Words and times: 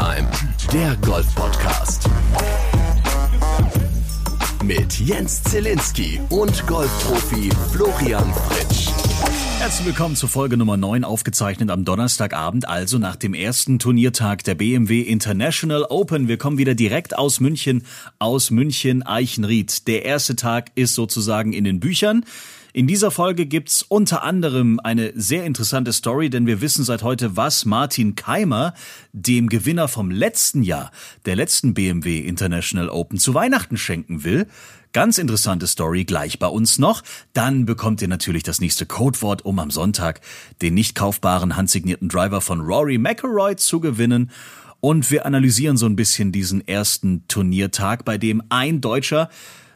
Time, 0.00 0.26
der 0.72 0.96
Golf-Podcast. 1.02 2.08
Mit 4.64 4.98
Jens 4.98 5.42
Zielinski 5.42 6.18
und 6.30 6.66
Golfprofi 6.66 7.50
Florian 7.70 8.32
Fritsch. 8.32 8.88
Herzlich 9.58 9.88
willkommen 9.88 10.16
zur 10.16 10.30
Folge 10.30 10.56
Nummer 10.56 10.78
9, 10.78 11.04
aufgezeichnet 11.04 11.68
am 11.68 11.84
Donnerstagabend, 11.84 12.66
also 12.66 12.96
nach 12.96 13.16
dem 13.16 13.34
ersten 13.34 13.78
Turniertag 13.78 14.42
der 14.44 14.54
BMW 14.54 15.02
International 15.02 15.84
Open. 15.90 16.28
Wir 16.28 16.38
kommen 16.38 16.56
wieder 16.56 16.74
direkt 16.74 17.18
aus 17.18 17.40
München, 17.40 17.82
aus 18.18 18.50
München 18.50 19.02
Eichenried. 19.02 19.86
Der 19.86 20.06
erste 20.06 20.34
Tag 20.34 20.70
ist 20.76 20.94
sozusagen 20.94 21.52
in 21.52 21.64
den 21.64 21.78
Büchern. 21.78 22.24
In 22.72 22.86
dieser 22.86 23.10
Folge 23.10 23.46
gibt's 23.46 23.82
unter 23.82 24.22
anderem 24.22 24.78
eine 24.78 25.12
sehr 25.16 25.44
interessante 25.44 25.92
Story, 25.92 26.30
denn 26.30 26.46
wir 26.46 26.60
wissen 26.60 26.84
seit 26.84 27.02
heute, 27.02 27.36
was 27.36 27.64
Martin 27.64 28.14
Keimer, 28.14 28.74
dem 29.12 29.48
Gewinner 29.48 29.88
vom 29.88 30.12
letzten 30.12 30.62
Jahr, 30.62 30.92
der 31.26 31.34
letzten 31.34 31.74
BMW 31.74 32.20
International 32.20 32.88
Open, 32.88 33.18
zu 33.18 33.34
Weihnachten 33.34 33.76
schenken 33.76 34.22
will. 34.22 34.46
Ganz 34.92 35.18
interessante 35.18 35.66
Story 35.66 36.04
gleich 36.04 36.38
bei 36.38 36.46
uns 36.46 36.78
noch. 36.78 37.02
Dann 37.32 37.66
bekommt 37.66 38.02
ihr 38.02 38.08
natürlich 38.08 38.44
das 38.44 38.60
nächste 38.60 38.86
Codewort, 38.86 39.44
um 39.44 39.58
am 39.58 39.72
Sonntag 39.72 40.20
den 40.62 40.74
nicht 40.74 40.94
kaufbaren 40.94 41.56
handsignierten 41.56 42.08
Driver 42.08 42.40
von 42.40 42.60
Rory 42.60 42.98
McIlroy 42.98 43.56
zu 43.56 43.80
gewinnen. 43.80 44.30
Und 44.78 45.10
wir 45.10 45.26
analysieren 45.26 45.76
so 45.76 45.86
ein 45.86 45.96
bisschen 45.96 46.30
diesen 46.30 46.66
ersten 46.66 47.26
Turniertag, 47.26 48.04
bei 48.04 48.16
dem 48.16 48.42
ein 48.48 48.80
Deutscher 48.80 49.28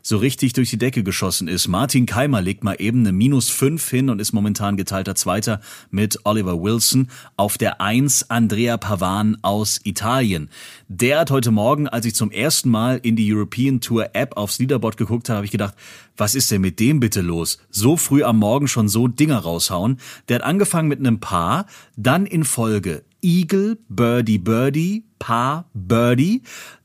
so 0.07 0.19
richtig 0.19 0.53
durch 0.53 0.69
die 0.69 0.77
Decke 0.77 1.03
geschossen 1.03 1.49
ist. 1.49 1.67
Martin 1.67 2.05
Keimer 2.05 2.43
legt 2.43 2.63
mal 2.63 2.77
eben 2.79 3.01
eine 3.01 3.13
Minus 3.13 3.49
5 3.49 3.89
hin 3.89 4.11
und 4.11 4.21
ist 4.21 4.33
momentan 4.33 4.77
geteilter 4.77 5.15
Zweiter 5.15 5.61
mit 5.91 6.21
Oliver 6.25 6.63
Wilson. 6.63 7.09
Auf 7.39 7.57
der 7.57 7.81
1 7.81 8.29
Andrea 8.31 8.77
Pavan 8.77 9.39
aus 9.41 9.81
Italien. 9.83 10.51
Der 10.89 11.21
hat 11.21 11.31
heute 11.31 11.51
Morgen, 11.51 11.89
als 11.89 12.05
ich 12.05 12.15
zum 12.15 12.31
ersten 12.31 12.69
Mal 12.69 13.01
in 13.03 13.17
die 13.17 13.33
European 13.33 13.81
Tour 13.81 14.11
App 14.13 14.37
aufs 14.37 14.59
Leaderboard 14.59 14.99
geguckt 14.99 15.31
habe, 15.31 15.39
habe 15.39 15.47
ich 15.47 15.53
gedacht, 15.53 15.75
was 16.19 16.35
ist 16.35 16.51
denn 16.51 16.61
mit 16.61 16.81
dem 16.81 17.01
bitte 17.01 17.23
los? 17.23 17.59
So 17.71 17.97
früh 17.97 18.23
am 18.23 18.39
Morgen 18.39 18.69
schon 18.69 18.89
so 18.89 19.09
Dinger 19.09 19.39
raushauen. 19.39 19.99
Der 20.29 20.37
hat 20.37 20.45
angefangen 20.45 20.89
mit 20.89 20.99
einem 20.99 21.19
Paar, 21.19 21.65
dann 21.97 22.27
in 22.27 22.45
Folge 22.45 23.05
Eagle, 23.25 23.79
Birdie, 23.89 24.39
Birdie, 24.39 25.05
Paar, 25.19 25.65
Birdie. 25.73 26.43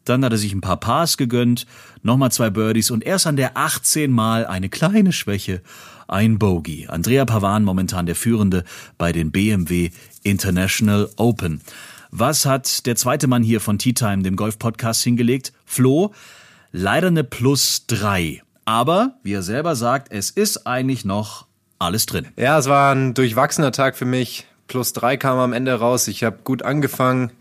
Dann 0.10 0.26
hat 0.26 0.32
er 0.32 0.38
sich 0.40 0.54
ein 0.54 0.62
paar 0.62 0.78
Pars 0.78 1.18
gegönnt, 1.18 1.68
nochmal 2.02 2.32
zwei 2.32 2.50
Birdies 2.50 2.90
und 2.90 3.04
erst 3.04 3.28
an 3.28 3.36
der 3.36 3.56
18 3.56 4.12
Mal 4.12 4.48
eine 4.48 4.68
kleine 4.68 5.14
Schwäche, 5.14 5.62
ein 6.08 6.40
Bogey. 6.40 6.88
Andrea 6.88 7.26
Pavan 7.26 7.64
momentan 7.64 8.08
der 8.08 8.16
Führende 8.16 8.64
bei 8.98 9.12
den 9.12 9.32
BMW 9.32 9.92
International 10.24 11.10
Open. 11.18 11.62
Was 12.10 12.48
hat 12.48 12.88
der 12.88 12.96
zweite 12.96 13.28
Mann 13.28 13.44
hier 13.44 13.62
von 13.62 13.78
Tea 13.78 13.94
Time, 13.94 14.24
dem 14.24 14.36
Golf-Podcast, 14.36 15.04
hingelegt? 15.04 15.54
Flo, 15.64 16.12
leider 16.72 17.08
eine 17.08 17.24
Plus 17.24 17.86
drei. 17.86 18.42
Aber, 18.66 19.20
wie 19.22 19.34
er 19.34 19.44
selber 19.44 19.76
sagt, 19.76 20.12
es 20.12 20.32
ist 20.32 20.66
eigentlich 20.66 21.06
noch 21.06 21.46
alles 21.78 22.08
drin. 22.08 22.28
Ja, 22.36 22.58
es 22.58 22.68
war 22.68 22.96
ein 22.96 23.14
durchwachsener 23.14 23.72
Tag 23.72 23.96
für 23.96 24.06
mich. 24.06 24.48
Plus 24.68 24.94
drei 24.94 25.18
kam 25.18 25.38
am 25.38 25.54
Ende 25.54 25.74
raus. 25.74 26.08
Ich 26.08 26.24
habe 26.24 26.40
gut 26.44 26.64
angefangen, 26.64 27.32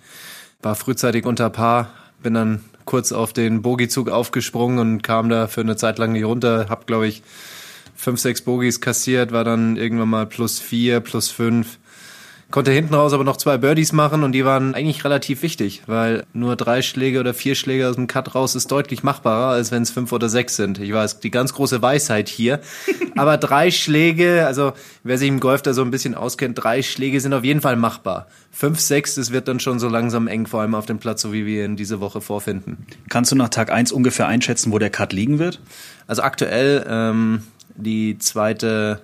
war 0.60 0.74
frühzeitig 0.74 1.24
unter 1.24 1.48
Paar, 1.48 1.90
bin 2.22 2.34
dann 2.34 2.64
kurz 2.84 3.12
auf 3.12 3.32
den 3.32 3.62
Bogiezug 3.62 4.08
aufgesprungen 4.08 4.78
und 4.78 5.02
kam 5.02 5.28
da 5.28 5.46
für 5.46 5.60
eine 5.60 5.76
Zeit 5.76 5.98
lang 5.98 6.12
nicht 6.12 6.24
runter. 6.24 6.66
Hab, 6.68 6.86
glaube 6.86 7.06
ich, 7.06 7.22
fünf, 7.94 8.20
sechs 8.20 8.40
Bogies 8.42 8.80
kassiert, 8.80 9.32
war 9.32 9.44
dann 9.44 9.76
irgendwann 9.76 10.08
mal 10.08 10.26
plus 10.26 10.58
vier, 10.58 11.00
plus 11.00 11.30
fünf. 11.30 11.78
Konnte 12.50 12.70
hinten 12.70 12.94
raus 12.94 13.12
aber 13.12 13.24
noch 13.24 13.36
zwei 13.36 13.58
Birdies 13.58 13.92
machen 13.92 14.22
und 14.22 14.32
die 14.32 14.42
waren 14.42 14.74
eigentlich 14.74 15.04
relativ 15.04 15.42
wichtig, 15.42 15.82
weil 15.86 16.24
nur 16.32 16.56
drei 16.56 16.80
Schläge 16.80 17.20
oder 17.20 17.34
vier 17.34 17.54
Schläge 17.54 17.86
aus 17.86 17.96
dem 17.96 18.06
Cut 18.06 18.34
raus 18.34 18.54
ist 18.54 18.70
deutlich 18.72 19.02
machbarer, 19.02 19.48
als 19.48 19.70
wenn 19.70 19.82
es 19.82 19.90
fünf 19.90 20.12
oder 20.12 20.30
sechs 20.30 20.56
sind. 20.56 20.78
Ich 20.78 20.90
weiß, 20.90 21.20
die 21.20 21.30
ganz 21.30 21.52
große 21.52 21.82
Weisheit 21.82 22.30
hier. 22.30 22.60
aber 23.16 23.36
drei 23.36 23.70
Schläge, 23.70 24.46
also 24.46 24.72
wer 25.04 25.18
sich 25.18 25.28
im 25.28 25.40
Golf 25.40 25.60
da 25.60 25.74
so 25.74 25.82
ein 25.82 25.90
bisschen 25.90 26.14
auskennt, 26.14 26.62
drei 26.62 26.82
Schläge 26.82 27.20
sind 27.20 27.34
auf 27.34 27.44
jeden 27.44 27.60
Fall 27.60 27.76
machbar. 27.76 28.28
Fünf, 28.50 28.80
sechs, 28.80 29.16
das 29.16 29.30
wird 29.30 29.46
dann 29.46 29.60
schon 29.60 29.78
so 29.78 29.88
langsam 29.88 30.26
eng, 30.26 30.46
vor 30.46 30.62
allem 30.62 30.74
auf 30.74 30.86
dem 30.86 30.98
Platz, 30.98 31.20
so 31.20 31.34
wie 31.34 31.44
wir 31.44 31.66
ihn 31.66 31.76
diese 31.76 32.00
Woche 32.00 32.22
vorfinden. 32.22 32.86
Kannst 33.10 33.30
du 33.30 33.36
nach 33.36 33.50
Tag 33.50 33.70
eins 33.70 33.92
ungefähr 33.92 34.26
einschätzen, 34.26 34.72
wo 34.72 34.78
der 34.78 34.90
Cut 34.90 35.12
liegen 35.12 35.38
wird? 35.38 35.60
Also 36.06 36.22
aktuell 36.22 36.86
ähm, 36.88 37.42
die 37.76 38.16
zweite 38.18 39.02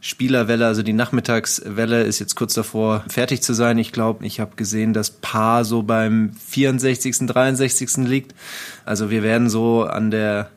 Spielerwelle, 0.00 0.66
also 0.66 0.82
die 0.82 0.92
Nachmittagswelle 0.92 2.02
ist 2.04 2.20
jetzt 2.20 2.36
kurz 2.36 2.54
davor 2.54 3.04
fertig 3.08 3.42
zu 3.42 3.52
sein. 3.52 3.78
Ich 3.78 3.90
glaube, 3.90 4.24
ich 4.24 4.38
habe 4.38 4.54
gesehen, 4.54 4.92
dass 4.92 5.10
Paar 5.10 5.64
so 5.64 5.82
beim 5.82 6.32
64., 6.48 7.26
63. 7.26 7.96
liegt. 8.08 8.34
Also 8.84 9.10
wir 9.10 9.22
werden 9.22 9.50
so 9.50 9.84
an 9.84 10.10
der 10.10 10.50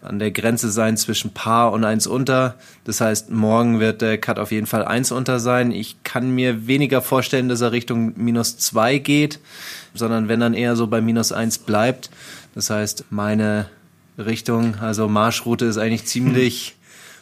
an 0.00 0.18
der 0.18 0.30
Grenze 0.30 0.70
sein 0.70 0.96
zwischen 0.96 1.32
Paar 1.32 1.72
und 1.72 1.84
eins 1.84 2.06
unter. 2.06 2.54
Das 2.84 3.00
heißt, 3.00 3.30
morgen 3.30 3.80
wird 3.80 4.00
der 4.00 4.18
Cut 4.18 4.38
auf 4.38 4.52
jeden 4.52 4.66
Fall 4.66 4.84
eins 4.84 5.10
unter 5.10 5.40
sein. 5.40 5.72
Ich 5.72 6.02
kann 6.04 6.30
mir 6.30 6.66
weniger 6.68 7.02
vorstellen, 7.02 7.48
dass 7.48 7.60
er 7.60 7.72
Richtung 7.72 8.12
minus 8.16 8.58
zwei 8.58 8.98
geht, 8.98 9.40
sondern 9.94 10.28
wenn 10.28 10.40
dann 10.40 10.54
eher 10.54 10.76
so 10.76 10.86
bei 10.86 11.00
minus 11.00 11.32
eins 11.32 11.58
bleibt. 11.58 12.10
Das 12.54 12.70
heißt, 12.70 13.06
meine 13.10 13.66
Richtung, 14.16 14.76
also 14.76 15.08
Marschroute 15.08 15.64
ist 15.64 15.78
eigentlich 15.78 16.06
ziemlich 16.06 16.76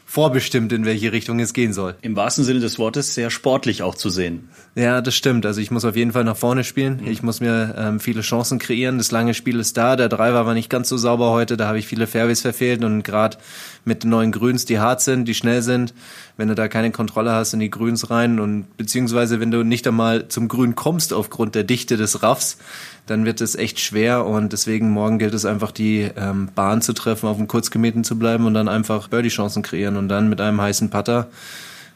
vorbestimmt, 0.09 0.73
in 0.73 0.85
welche 0.85 1.11
Richtung 1.11 1.41
es 1.41 1.53
gehen 1.53 1.73
soll. 1.73 1.97
Im 2.01 2.15
wahrsten 2.15 2.45
Sinne 2.45 2.61
des 2.61 2.79
Wortes 2.79 3.15
sehr 3.15 3.29
sportlich 3.29 3.83
auch 3.83 3.97
zu 3.97 4.09
sehen. 4.09 4.49
Ja, 4.77 5.01
das 5.01 5.17
stimmt. 5.17 5.45
Also 5.45 5.61
ich 5.61 5.73
muss 5.73 5.85
auf 5.85 5.97
jeden 5.97 6.13
Fall 6.13 6.23
nach 6.23 6.37
vorne 6.37 6.63
spielen. 6.63 7.03
Ich 7.05 7.25
muss 7.25 7.41
mir 7.41 7.75
ähm, 7.77 7.99
viele 7.99 8.21
Chancen 8.21 8.61
kreieren. 8.61 8.99
Das 8.99 9.11
lange 9.11 9.35
Spiel 9.35 9.59
ist 9.59 9.77
da. 9.77 9.97
Der 9.97 10.09
Driver 10.09 10.47
war 10.47 10.55
nicht 10.55 10.71
ganz 10.71 10.89
so 10.89 10.97
sauber 10.97 11.33
heute. 11.33 11.57
Da 11.57 11.67
habe 11.67 11.81
ich 11.81 11.89
viele 11.89 12.07
Fairways 12.07 12.41
verfehlt 12.41 12.85
und 12.85 13.03
gerade 13.03 13.37
mit 13.85 14.05
den 14.05 14.11
neuen 14.11 14.31
Grüns, 14.31 14.65
die 14.65 14.79
hart 14.79 15.01
sind, 15.01 15.27
die 15.27 15.35
schnell 15.35 15.61
sind, 15.63 15.93
wenn 16.37 16.49
du 16.49 16.55
da 16.55 16.69
keine 16.69 16.93
Kontrolle 16.93 17.33
hast 17.33 17.53
in 17.53 17.61
die 17.61 17.71
Grüns 17.71 18.09
rein 18.09 18.39
und 18.39 18.77
beziehungsweise 18.77 19.41
wenn 19.41 19.51
du 19.51 19.65
nicht 19.65 19.87
einmal 19.89 20.29
zum 20.29 20.47
Grün 20.47 20.77
kommst 20.77 21.13
aufgrund 21.13 21.57
der 21.57 21.65
Dichte 21.65 21.97
des 21.97 22.23
Raffs, 22.23 22.59
dann 23.07 23.25
wird 23.25 23.41
es 23.41 23.55
echt 23.55 23.81
schwer 23.81 24.27
und 24.27 24.53
deswegen 24.53 24.91
morgen 24.91 25.19
gilt 25.19 25.35
es 25.35 25.45
einfach 25.45 25.71
die 25.71 26.11
ähm, 26.17 26.49
Bahn 26.55 26.83
zu 26.83 26.93
treffen, 26.93 27.29
auf 27.29 27.37
dem 27.37 27.49
Kurzgemähten 27.49 28.05
zu 28.05 28.19
bleiben 28.19 28.47
und 28.47 28.55
dann 28.55 28.69
einfach 28.69 29.09
Birdie-Chancen 29.09 29.63
kreieren 29.63 29.97
und 29.97 30.09
dann 30.09 30.29
mit 30.29 30.41
einem 30.41 30.61
heißen 30.61 30.91
Putter 30.91 31.29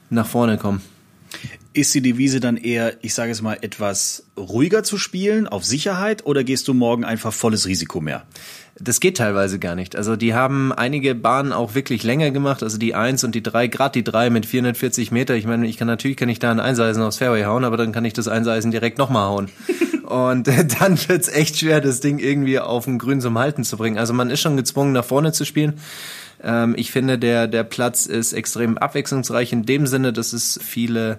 nach 0.09 0.27
vorne 0.27 0.57
kommen. 0.57 0.81
Ist 1.73 1.95
die 1.95 2.03
Devise 2.03 2.41
dann 2.41 2.57
eher, 2.57 2.95
ich 3.03 3.15
sage 3.15 3.31
es 3.31 3.43
mal, 3.43 3.59
etwas 3.61 4.25
ruhiger 4.37 4.83
zu 4.83 4.99
spielen, 4.99 5.47
auf 5.47 5.65
Sicherheit, 5.65 6.27
oder 6.27 6.43
gehst 6.43 6.67
du 6.67 6.75
morgen 6.75 7.05
einfach 7.05 7.33
volles 7.33 7.67
Risiko 7.67 8.01
mehr? 8.01 8.25
Das 8.81 8.99
geht 8.99 9.19
teilweise 9.19 9.61
gar 9.61 9.77
nicht. 9.77 9.95
Also 9.95 10.17
die 10.17 10.35
haben 10.35 10.73
einige 10.73 11.15
Bahnen 11.15 11.53
auch 11.53 11.75
wirklich 11.75 12.03
länger 12.03 12.33
gemacht, 12.33 12.63
also 12.65 12.79
die 12.79 12.95
1 12.95 13.23
und 13.23 13.35
die 13.35 13.43
3, 13.43 13.69
gerade 13.69 13.93
die 13.93 14.05
3 14.05 14.31
mit 14.31 14.47
440 14.47 15.13
Meter. 15.13 15.37
Ich 15.37 15.47
meine, 15.47 15.69
ich 15.69 15.77
kann 15.77 15.87
natürlich 15.87 16.17
kann 16.17 16.29
ich 16.29 16.41
da 16.41 16.51
ein 16.51 16.61
Einseisen 16.61 17.03
aufs 17.03 17.19
Fairway 17.19 17.45
hauen, 17.45 17.65
aber 17.65 17.77
dann 17.77 17.93
kann 17.93 18.05
ich 18.05 18.15
das 18.15 18.27
Einseisen 18.27 18.73
direkt 18.73 18.99
nochmal 18.99 19.29
hauen. 19.29 19.51
und 20.11 20.47
dann 20.81 20.99
wird's 21.09 21.29
echt 21.29 21.59
schwer, 21.59 21.81
das 21.81 22.01
Ding 22.01 22.19
irgendwie 22.19 22.59
auf 22.59 22.85
den 22.85 22.99
Grün 22.99 23.21
zum 23.21 23.39
Halten 23.39 23.65
zu 23.65 23.77
bringen. 23.77 23.97
Also 23.97 24.13
man 24.13 24.31
ist 24.31 24.41
schon 24.41 24.57
gezwungen, 24.57 24.93
nach 24.93 25.05
vorne 25.05 25.33
zu 25.33 25.45
spielen. 25.45 25.75
Ähm, 26.43 26.75
ich 26.77 26.91
finde, 26.91 27.19
der, 27.19 27.47
der 27.47 27.63
Platz 27.63 28.07
ist 28.07 28.33
extrem 28.33 28.77
abwechslungsreich 28.77 29.53
in 29.53 29.65
dem 29.65 29.87
Sinne, 29.87 30.13
dass 30.13 30.33
es 30.33 30.59
viele 30.63 31.19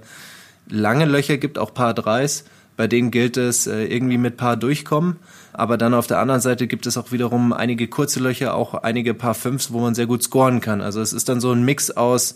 lange 0.68 1.06
Löcher 1.06 1.38
gibt, 1.38 1.57
auch 1.57 1.74
Paar 1.74 1.94
Dreis. 1.94 2.44
Bei 2.75 2.88
denen 2.88 3.12
gilt 3.12 3.38
es 3.38 3.68
äh, 3.68 3.85
irgendwie 3.85 4.18
mit 4.18 4.38
Paar 4.38 4.57
durchkommen. 4.57 5.18
Aber 5.53 5.78
dann 5.78 5.94
auf 5.94 6.07
der 6.07 6.19
anderen 6.19 6.41
Seite 6.41 6.68
gibt 6.68 6.85
es 6.85 6.97
auch 6.97 7.12
wiederum 7.12 7.53
einige 7.53 7.88
kurze 7.88 8.19
Löcher, 8.19 8.56
auch 8.56 8.74
einige 8.74 9.13
Paar 9.13 9.35
Fünfs, 9.35 9.72
wo 9.72 9.80
man 9.80 9.96
sehr 9.96 10.06
gut 10.06 10.24
scoren 10.24 10.62
kann. 10.62 10.81
Also 10.81 11.01
es 11.01 11.13
ist 11.13 11.30
dann 11.30 11.41
so 11.41 11.51
ein 11.51 11.63
Mix 11.63 11.91
aus, 11.91 12.35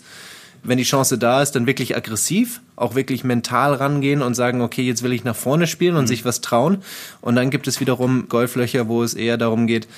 wenn 0.68 0.78
die 0.78 0.84
Chance 0.84 1.18
da 1.18 1.42
ist, 1.42 1.52
dann 1.52 1.66
wirklich 1.66 1.96
aggressiv, 1.96 2.60
auch 2.76 2.94
wirklich 2.94 3.24
mental 3.24 3.74
rangehen 3.74 4.22
und 4.22 4.34
sagen, 4.34 4.60
okay, 4.60 4.82
jetzt 4.82 5.02
will 5.02 5.12
ich 5.12 5.24
nach 5.24 5.36
vorne 5.36 5.66
spielen 5.66 5.96
und 5.96 6.04
mhm. 6.04 6.08
sich 6.08 6.24
was 6.24 6.40
trauen. 6.40 6.78
Und 7.20 7.36
dann 7.36 7.50
gibt 7.50 7.66
es 7.68 7.80
wiederum 7.80 8.28
Golflöcher, 8.28 8.88
wo 8.88 9.02
es 9.02 9.14
eher 9.14 9.38
darum 9.38 9.66
geht, 9.66 9.88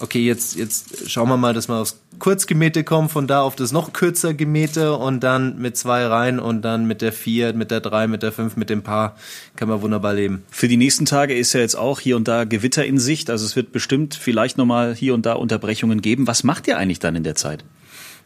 okay, 0.00 0.24
jetzt, 0.24 0.56
jetzt 0.56 1.10
schauen 1.10 1.28
wir 1.28 1.36
mal, 1.36 1.54
dass 1.54 1.68
wir 1.68 1.76
aufs 1.76 2.00
Kurzgemähte 2.18 2.84
kommen, 2.84 3.08
von 3.08 3.26
da 3.26 3.42
auf 3.42 3.56
das 3.56 3.72
noch 3.72 3.92
kürzer 3.92 4.34
Gemähte 4.34 4.94
und 4.94 5.20
dann 5.20 5.58
mit 5.58 5.76
zwei 5.76 6.06
rein 6.06 6.38
und 6.38 6.62
dann 6.62 6.86
mit 6.86 7.02
der 7.02 7.12
vier, 7.12 7.52
mit 7.52 7.70
der 7.70 7.80
drei, 7.80 8.06
mit 8.06 8.22
der 8.22 8.32
fünf, 8.32 8.56
mit 8.56 8.70
dem 8.70 8.82
Paar 8.82 9.16
kann 9.56 9.68
man 9.68 9.82
wunderbar 9.82 10.14
leben. 10.14 10.42
Für 10.50 10.68
die 10.68 10.76
nächsten 10.76 11.04
Tage 11.04 11.36
ist 11.36 11.52
ja 11.52 11.60
jetzt 11.60 11.76
auch 11.76 12.00
hier 12.00 12.16
und 12.16 12.28
da 12.28 12.44
Gewitter 12.44 12.84
in 12.84 12.98
Sicht, 12.98 13.30
also 13.30 13.44
es 13.44 13.56
wird 13.56 13.72
bestimmt 13.72 14.14
vielleicht 14.14 14.58
nochmal 14.58 14.94
hier 14.94 15.14
und 15.14 15.26
da 15.26 15.34
Unterbrechungen 15.34 16.00
geben. 16.00 16.26
Was 16.26 16.44
macht 16.44 16.66
ihr 16.66 16.76
eigentlich 16.76 17.00
dann 17.00 17.16
in 17.16 17.24
der 17.24 17.34
Zeit? 17.34 17.64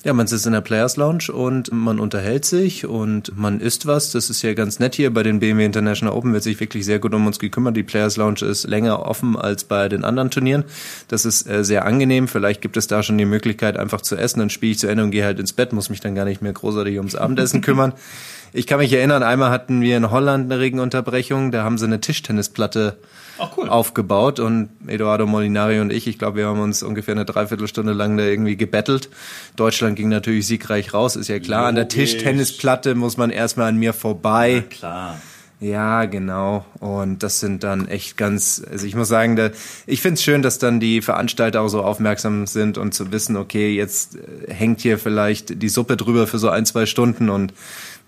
Ja, 0.05 0.13
man 0.13 0.27
sitzt 0.27 0.47
in 0.47 0.53
der 0.53 0.63
Players 0.63 0.97
Lounge 0.97 1.31
und 1.33 1.71
man 1.71 2.01
unterhält 2.01 2.45
sich 2.45 2.87
und 2.87 3.39
man 3.39 3.61
isst 3.61 3.87
was. 3.87 4.11
Das 4.11 4.31
ist 4.31 4.43
ja 4.43 4.53
ganz 4.53 4.81
nett 4.81 4.97
hier. 4.97 5.15
Bei 5.15 5.23
den 5.23 5.39
BMW 5.39 5.65
International 5.65 6.17
Open 6.17 6.33
wird 6.33 6.43
sich 6.43 6.59
wirklich 6.59 6.85
sehr 6.85 6.99
gut 6.99 7.15
um 7.15 7.25
uns 7.25 7.39
gekümmert. 7.39 7.77
Die 7.77 7.85
Players 7.85 8.17
Lounge 8.17 8.43
ist 8.43 8.67
länger 8.67 9.07
offen 9.07 9.37
als 9.37 9.63
bei 9.63 9.89
den 9.89 10.03
anderen 10.03 10.33
Turnieren. 10.33 10.65
Das 11.07 11.25
ist 11.25 11.49
äh, 11.49 11.65
sehr 11.65 11.85
angenehm. 11.85 12.27
Vielleicht 12.27 12.63
gibt 12.63 12.77
es 12.77 12.89
da 12.89 13.05
schon 13.05 13.17
die 13.17 13.25
Möglichkeit, 13.25 13.77
einfach 13.77 14.01
zu 14.01 14.17
essen. 14.17 14.41
Dann 14.41 14.51
spiele 14.51 14.73
ich 14.73 14.81
zu 14.81 14.89
Ende 14.89 15.05
und 15.05 15.13
gehe 15.13 15.25
halt 15.25 15.39
ins 15.39 15.53
Bett, 15.53 15.73
muss 15.73 15.89
mich 15.89 16.01
dann 16.01 16.17
gar 16.17 16.25
nicht 16.25 16.43
mehr 16.43 16.53
großartig 16.53 16.97
ums 16.97 17.15
Abendessen 17.15 17.61
kümmern. 17.63 17.93
Ich 18.53 18.67
kann 18.67 18.79
mich 18.79 18.93
erinnern, 18.93 19.23
einmal 19.23 19.51
hatten 19.51 19.83
wir 19.83 19.97
in 19.97 20.11
Holland 20.11 20.51
eine 20.51 20.61
Regenunterbrechung. 20.61 21.53
Da 21.53 21.63
haben 21.63 21.79
sie 21.79 21.87
eine 21.87 22.01
Tischtennisplatte 22.01 22.97
cool. 23.57 23.69
aufgebaut 23.69 24.41
und 24.41 24.71
Eduardo 24.87 25.27
Molinari 25.27 25.81
und 25.81 25.93
ich, 25.93 26.07
ich 26.07 26.19
glaube, 26.19 26.39
wir 26.39 26.47
haben 26.47 26.61
uns 26.61 26.83
ungefähr 26.83 27.13
eine 27.13 27.25
Dreiviertelstunde 27.25 27.93
lang 27.93 28.17
da 28.17 28.25
irgendwie 28.25 28.57
gebettelt. 28.57 29.09
Deutschland 29.57 29.97
ging 29.97 30.09
natürlich 30.09 30.47
siegreich 30.47 30.95
raus, 30.95 31.17
ist 31.17 31.29
ja 31.29 31.39
klar. 31.39 31.63
Logisch. 31.63 31.69
An 31.69 31.75
der 31.75 31.89
Tischtennisplatte 31.89 32.95
muss 32.95 33.17
man 33.17 33.31
erstmal 33.31 33.69
an 33.69 33.77
mir 33.77 33.93
vorbei. 33.93 34.65
Na 34.69 34.77
klar. 34.77 35.21
Ja, 35.63 36.07
genau. 36.07 36.67
Und 36.81 37.23
das 37.23 37.39
sind 37.39 37.63
dann 37.63 37.87
echt 37.87 38.17
ganz, 38.17 38.61
also 38.69 38.85
ich 38.85 38.97
muss 38.97 39.07
sagen, 39.07 39.37
da, 39.37 39.51
ich 39.87 40.03
find's 40.03 40.21
schön, 40.21 40.43
dass 40.43 40.59
dann 40.59 40.81
die 40.81 41.01
Veranstalter 41.03 41.61
auch 41.61 41.69
so 41.69 41.85
aufmerksam 41.85 42.49
sind 42.49 42.79
und 42.79 42.95
zu 42.95 43.13
wissen, 43.13 43.37
okay, 43.37 43.73
jetzt 43.73 44.17
äh, 44.17 44.53
hängt 44.53 44.81
hier 44.81 44.99
vielleicht 44.99 45.63
die 45.63 45.69
Suppe 45.69 45.97
drüber 45.97 46.27
für 46.27 46.39
so 46.39 46.49
ein, 46.49 46.67
zwei 46.67 46.85
Stunden 46.85 47.31
und 47.31 47.55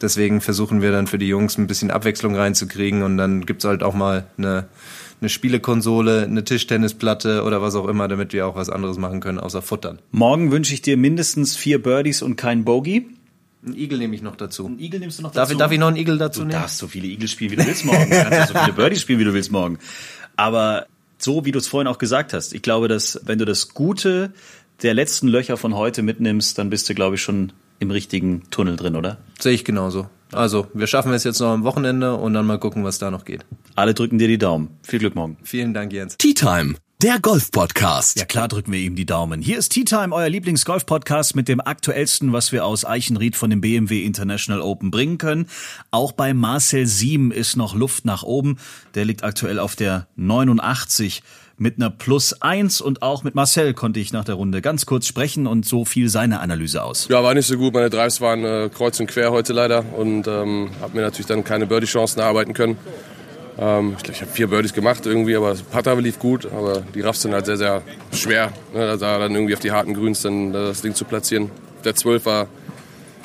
deswegen 0.04 0.40
versuchen 0.40 0.82
wir 0.82 0.92
dann 0.92 1.08
für 1.08 1.18
die 1.18 1.26
Jungs 1.26 1.58
ein 1.58 1.66
bisschen 1.66 1.90
Abwechslung 1.90 2.36
reinzukriegen 2.36 3.02
und 3.02 3.16
dann 3.16 3.44
gibt's 3.46 3.64
halt 3.64 3.82
auch 3.82 3.94
mal 3.94 4.26
eine 4.38 4.68
eine 5.20 5.30
Spielekonsole, 5.30 6.24
eine 6.24 6.44
Tischtennisplatte 6.44 7.44
oder 7.44 7.62
was 7.62 7.74
auch 7.76 7.88
immer, 7.88 8.08
damit 8.08 8.34
wir 8.34 8.46
auch 8.46 8.56
was 8.56 8.68
anderes 8.68 8.98
machen 8.98 9.20
können, 9.20 9.38
außer 9.38 9.62
futtern. 9.62 9.98
Morgen 10.10 10.50
wünsche 10.50 10.74
ich 10.74 10.82
dir 10.82 10.98
mindestens 10.98 11.56
vier 11.56 11.82
Birdies 11.82 12.20
und 12.20 12.36
kein 12.36 12.64
Bogey. 12.64 13.06
Ein 13.66 13.74
Igel 13.74 13.98
nehme 13.98 14.14
ich 14.14 14.20
noch 14.20 14.36
dazu. 14.36 14.66
Ein 14.66 14.78
Igel 14.78 15.00
nimmst 15.00 15.18
du 15.18 15.22
noch 15.22 15.30
dazu? 15.30 15.38
Darf 15.38 15.50
ich, 15.50 15.56
darf 15.56 15.72
ich 15.72 15.78
noch 15.78 15.88
einen 15.88 15.96
Igel 15.96 16.18
dazu 16.18 16.40
du 16.40 16.46
nehmen? 16.46 16.58
Du 16.58 16.62
darfst 16.62 16.76
so 16.76 16.88
viele 16.88 17.06
Igel 17.06 17.28
spielen, 17.28 17.52
wie 17.52 17.56
du 17.56 17.66
willst 17.66 17.86
morgen. 17.86 18.10
Du 18.10 18.22
kannst 18.22 18.52
so 18.52 18.58
viele 18.58 18.72
Birdies 18.74 19.00
spielen, 19.00 19.18
wie 19.18 19.24
du 19.24 19.32
willst 19.32 19.50
morgen. 19.50 19.78
Aber 20.36 20.86
so, 21.16 21.46
wie 21.46 21.52
du 21.52 21.58
es 21.58 21.68
vorhin 21.68 21.88
auch 21.88 21.98
gesagt 21.98 22.34
hast, 22.34 22.52
ich 22.52 22.60
glaube, 22.60 22.88
dass 22.88 23.20
wenn 23.24 23.38
du 23.38 23.46
das 23.46 23.72
Gute 23.72 24.34
der 24.82 24.92
letzten 24.92 25.28
Löcher 25.28 25.56
von 25.56 25.74
heute 25.74 26.02
mitnimmst, 26.02 26.58
dann 26.58 26.68
bist 26.68 26.86
du, 26.88 26.94
glaube 26.94 27.14
ich, 27.14 27.22
schon 27.22 27.52
im 27.78 27.90
richtigen 27.90 28.42
Tunnel 28.50 28.76
drin, 28.76 28.96
oder? 28.96 29.18
Sehe 29.38 29.52
ich 29.52 29.64
genauso. 29.64 30.08
Also, 30.32 30.66
wir 30.74 30.86
schaffen 30.86 31.12
es 31.12 31.24
jetzt 31.24 31.40
noch 31.40 31.50
am 31.50 31.64
Wochenende 31.64 32.14
und 32.14 32.34
dann 32.34 32.46
mal 32.46 32.58
gucken, 32.58 32.84
was 32.84 32.98
da 32.98 33.10
noch 33.10 33.24
geht. 33.24 33.44
Alle 33.76 33.94
drücken 33.94 34.18
dir 34.18 34.28
die 34.28 34.38
Daumen. 34.38 34.70
Viel 34.82 34.98
Glück 34.98 35.14
morgen. 35.14 35.36
Vielen 35.42 35.74
Dank, 35.74 35.92
Jens. 35.92 36.16
Tea 36.18 36.34
Time. 36.34 36.74
Der 37.02 37.20
Golf-Podcast. 37.20 38.18
Ja 38.18 38.24
klar 38.24 38.48
drücken 38.48 38.72
wir 38.72 38.78
ihm 38.78 38.96
die 38.96 39.04
Daumen. 39.04 39.42
Hier 39.42 39.58
ist 39.58 39.70
Tea 39.70 39.84
Time, 39.84 40.14
euer 40.14 40.28
Lieblings-Golf-Podcast 40.28 41.36
mit 41.36 41.48
dem 41.48 41.60
aktuellsten, 41.60 42.32
was 42.32 42.50
wir 42.50 42.64
aus 42.64 42.86
Eichenried 42.86 43.36
von 43.36 43.50
dem 43.50 43.60
BMW 43.60 44.04
International 44.04 44.62
Open 44.62 44.90
bringen 44.90 45.18
können. 45.18 45.46
Auch 45.90 46.12
bei 46.12 46.32
Marcel 46.32 46.86
Siem 46.86 47.30
ist 47.30 47.56
noch 47.56 47.74
Luft 47.74 48.04
nach 48.06 48.22
oben. 48.22 48.56
Der 48.94 49.04
liegt 49.04 49.22
aktuell 49.22 49.58
auf 49.58 49.76
der 49.76 50.06
89 50.16 51.22
mit 51.56 51.76
einer 51.76 51.90
Plus 51.90 52.40
1 52.40 52.80
und 52.80 53.02
auch 53.02 53.22
mit 53.22 53.34
Marcel 53.34 53.74
konnte 53.74 54.00
ich 54.00 54.12
nach 54.12 54.24
der 54.24 54.34
Runde 54.34 54.60
ganz 54.60 54.86
kurz 54.86 55.06
sprechen 55.06 55.46
und 55.46 55.64
so 55.64 55.84
fiel 55.84 56.08
seine 56.08 56.40
Analyse 56.40 56.82
aus. 56.82 57.08
Ja, 57.08 57.22
war 57.22 57.34
nicht 57.34 57.46
so 57.46 57.56
gut. 57.56 57.74
Meine 57.74 57.90
Drives 57.90 58.20
waren 58.20 58.44
äh, 58.44 58.70
kreuz 58.74 58.98
und 59.00 59.06
quer 59.06 59.30
heute 59.30 59.52
leider 59.52 59.84
und 59.96 60.26
ähm, 60.26 60.70
habe 60.80 60.96
mir 60.96 61.02
natürlich 61.02 61.26
dann 61.26 61.44
keine 61.44 61.66
Birdie-Chancen 61.66 62.20
erarbeiten 62.20 62.54
können. 62.54 62.76
Ähm, 63.58 63.94
ich 63.96 64.02
glaube, 64.02 64.16
ich 64.16 64.20
habe 64.22 64.32
vier 64.32 64.48
Birdies 64.48 64.72
gemacht 64.72 65.06
irgendwie, 65.06 65.36
aber 65.36 65.50
das 65.50 65.62
Putter 65.62 66.00
lief 66.00 66.18
gut, 66.18 66.46
aber 66.46 66.80
die 66.94 67.00
Raffs 67.00 67.22
sind 67.22 67.32
halt 67.32 67.46
sehr, 67.46 67.56
sehr 67.56 67.82
schwer. 68.12 68.52
Ne, 68.72 68.98
da 68.98 69.18
dann 69.18 69.34
irgendwie 69.34 69.54
auf 69.54 69.60
die 69.60 69.72
harten 69.72 69.94
Grüns 69.94 70.22
dann 70.22 70.52
das 70.52 70.82
Ding 70.82 70.94
zu 70.94 71.04
platzieren. 71.04 71.50
Der 71.84 71.94
12 71.94 72.26
war 72.26 72.48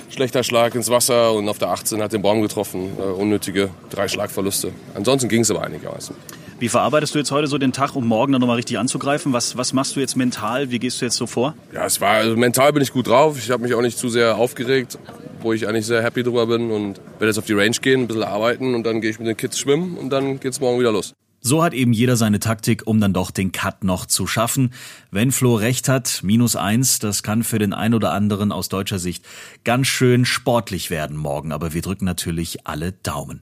schlechter 0.09 0.43
Schlag 0.43 0.75
ins 0.75 0.89
Wasser 0.89 1.33
und 1.33 1.47
auf 1.49 1.57
der 1.57 1.69
18 1.69 2.01
hat 2.01 2.13
den 2.13 2.21
Baum 2.21 2.41
getroffen. 2.41 2.91
Äh, 2.99 3.01
unnötige 3.01 3.69
drei 3.89 4.07
Schlagverluste. 4.07 4.71
Ansonsten 4.93 5.29
ging 5.29 5.41
es 5.41 5.51
aber 5.51 5.63
einigermaßen. 5.63 6.15
Wie 6.59 6.67
verarbeitest 6.67 7.15
du 7.15 7.19
jetzt 7.19 7.31
heute 7.31 7.47
so 7.47 7.57
den 7.57 7.71
Tag, 7.71 7.95
um 7.95 8.05
morgen 8.05 8.33
dann 8.33 8.41
nochmal 8.41 8.57
richtig 8.57 8.77
anzugreifen? 8.77 9.31
Was, 9.31 9.55
was 9.55 9.71
machst 9.71 9.95
du 9.95 10.01
jetzt 10.01 10.17
mental? 10.17 10.71
Wie 10.71 10.79
gehst 10.79 10.99
du 10.99 11.05
jetzt 11.05 11.15
so 11.15 11.25
vor? 11.25 11.55
Ja, 11.73 11.85
es 11.85 12.01
war, 12.01 12.15
also 12.15 12.35
mental 12.35 12.73
bin 12.73 12.83
ich 12.83 12.91
gut 12.91 13.07
drauf. 13.07 13.37
Ich 13.37 13.49
habe 13.49 13.63
mich 13.63 13.73
auch 13.75 13.81
nicht 13.81 13.97
zu 13.97 14.09
sehr 14.09 14.35
aufgeregt, 14.35 14.99
wo 15.41 15.53
ich 15.53 15.69
eigentlich 15.69 15.85
sehr 15.85 16.03
happy 16.03 16.21
drüber 16.21 16.47
bin 16.47 16.69
und 16.69 16.97
werde 17.13 17.27
jetzt 17.27 17.37
auf 17.37 17.45
die 17.45 17.53
Range 17.53 17.77
gehen, 17.81 18.01
ein 18.01 18.07
bisschen 18.07 18.23
arbeiten 18.23 18.75
und 18.75 18.83
dann 18.83 18.99
gehe 18.99 19.09
ich 19.09 19.19
mit 19.19 19.27
den 19.29 19.37
Kids 19.37 19.57
schwimmen 19.57 19.97
und 19.97 20.09
dann 20.09 20.41
geht's 20.41 20.59
morgen 20.59 20.81
wieder 20.81 20.91
los. 20.91 21.13
So 21.41 21.63
hat 21.63 21.73
eben 21.73 21.93
jeder 21.93 22.17
seine 22.17 22.41
Taktik, 22.41 22.85
um 22.85 22.99
dann 22.99 23.13
doch 23.13 23.31
den 23.31 23.53
Cut 23.53 23.85
noch 23.85 24.05
zu 24.05 24.27
schaffen. 24.27 24.73
Wenn 25.09 25.31
Flo 25.31 25.55
recht 25.55 25.87
hat, 25.87 26.19
minus 26.21 26.57
eins, 26.57 26.99
das 26.99 27.23
kann 27.23 27.43
für 27.43 27.59
den 27.59 27.73
ein 27.73 27.93
oder 27.93 28.11
anderen 28.11 28.51
aus 28.51 28.67
deutscher 28.67 28.99
Sicht 28.99 29.25
ganz 29.63 29.87
schön 29.87 30.25
sportlich 30.25 30.89
werden 30.89 31.15
morgen, 31.15 31.53
aber 31.53 31.73
wir 31.73 31.81
drücken 31.81 32.03
natürlich 32.03 32.67
alle 32.67 32.91
Daumen. 32.91 33.41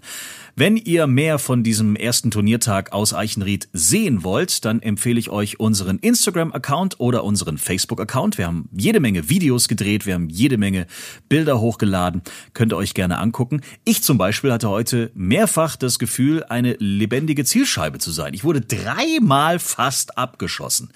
Wenn 0.59 0.75
ihr 0.75 1.05
mehr 1.05 1.37
von 1.37 1.61
diesem 1.61 1.95
ersten 1.95 2.31
Turniertag 2.31 2.91
aus 2.91 3.13
Eichenried 3.13 3.69
sehen 3.73 4.23
wollt, 4.23 4.65
dann 4.65 4.81
empfehle 4.81 5.19
ich 5.19 5.29
euch 5.29 5.59
unseren 5.59 5.99
Instagram-Account 5.99 6.99
oder 6.99 7.23
unseren 7.23 7.59
Facebook-Account. 7.59 8.39
Wir 8.39 8.47
haben 8.47 8.67
jede 8.75 8.99
Menge 8.99 9.29
Videos 9.29 9.67
gedreht, 9.67 10.07
wir 10.07 10.15
haben 10.15 10.29
jede 10.29 10.57
Menge 10.57 10.87
Bilder 11.29 11.59
hochgeladen, 11.59 12.23
könnt 12.55 12.73
ihr 12.73 12.77
euch 12.77 12.95
gerne 12.95 13.19
angucken. 13.19 13.61
Ich 13.85 14.01
zum 14.01 14.17
Beispiel 14.17 14.51
hatte 14.51 14.67
heute 14.67 15.11
mehrfach 15.13 15.75
das 15.75 15.99
Gefühl, 15.99 16.43
eine 16.45 16.75
lebendige 16.79 17.45
Zielscheibe 17.45 17.99
zu 17.99 18.09
sein. 18.09 18.33
Ich 18.33 18.43
wurde 18.43 18.61
dreimal 18.61 19.59
fast 19.59 20.17
abgeschossen. 20.17 20.89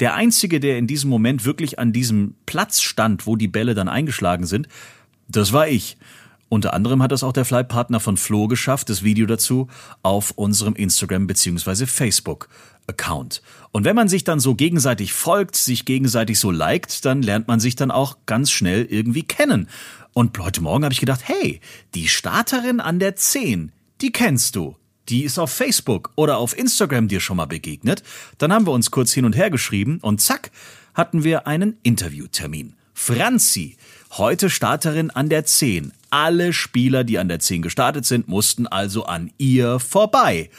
Der 0.00 0.14
einzige, 0.14 0.58
der 0.58 0.78
in 0.78 0.86
diesem 0.86 1.10
Moment 1.10 1.44
wirklich 1.44 1.78
an 1.78 1.92
diesem 1.92 2.34
Platz 2.46 2.80
stand, 2.80 3.26
wo 3.26 3.36
die 3.36 3.48
Bälle 3.48 3.74
dann 3.74 3.88
eingeschlagen 3.88 4.46
sind, 4.46 4.68
das 5.28 5.52
war 5.52 5.68
ich. 5.68 5.98
Unter 6.52 6.74
anderem 6.74 7.02
hat 7.02 7.12
das 7.12 7.22
auch 7.22 7.32
der 7.32 7.46
Flightpartner 7.46 7.98
von 7.98 8.18
Flo 8.18 8.46
geschafft, 8.46 8.90
das 8.90 9.02
Video 9.02 9.24
dazu 9.24 9.68
auf 10.02 10.32
unserem 10.32 10.74
Instagram 10.74 11.26
bzw. 11.26 11.86
Facebook 11.86 12.50
Account. 12.86 13.40
Und 13.70 13.86
wenn 13.86 13.96
man 13.96 14.10
sich 14.10 14.22
dann 14.22 14.38
so 14.38 14.54
gegenseitig 14.54 15.14
folgt, 15.14 15.56
sich 15.56 15.86
gegenseitig 15.86 16.38
so 16.38 16.50
liked, 16.50 17.06
dann 17.06 17.22
lernt 17.22 17.48
man 17.48 17.58
sich 17.58 17.74
dann 17.74 17.90
auch 17.90 18.18
ganz 18.26 18.50
schnell 18.50 18.84
irgendwie 18.84 19.22
kennen. 19.22 19.66
Und 20.12 20.38
heute 20.38 20.60
Morgen 20.60 20.84
habe 20.84 20.92
ich 20.92 21.00
gedacht, 21.00 21.22
hey, 21.24 21.62
die 21.94 22.06
Starterin 22.06 22.80
an 22.80 22.98
der 22.98 23.16
10, 23.16 23.72
die 24.02 24.12
kennst 24.12 24.54
du. 24.54 24.76
Die 25.08 25.24
ist 25.24 25.38
auf 25.38 25.50
Facebook 25.50 26.10
oder 26.16 26.36
auf 26.36 26.54
Instagram 26.54 27.08
dir 27.08 27.20
schon 27.20 27.38
mal 27.38 27.46
begegnet. 27.46 28.02
Dann 28.36 28.52
haben 28.52 28.66
wir 28.66 28.72
uns 28.72 28.90
kurz 28.90 29.10
hin 29.10 29.24
und 29.24 29.34
her 29.34 29.48
geschrieben 29.48 30.00
und 30.02 30.20
zack, 30.20 30.50
hatten 30.92 31.24
wir 31.24 31.46
einen 31.46 31.78
Interviewtermin. 31.82 32.74
Franzi, 32.92 33.78
heute 34.18 34.50
Starterin 34.50 35.08
an 35.08 35.30
der 35.30 35.46
10. 35.46 35.94
Alle 36.12 36.52
Spieler, 36.52 37.04
die 37.04 37.18
an 37.18 37.28
der 37.28 37.38
10 37.38 37.62
gestartet 37.62 38.04
sind, 38.04 38.28
mussten 38.28 38.66
also 38.66 39.06
an 39.06 39.30
ihr 39.38 39.78
vorbei. 39.78 40.50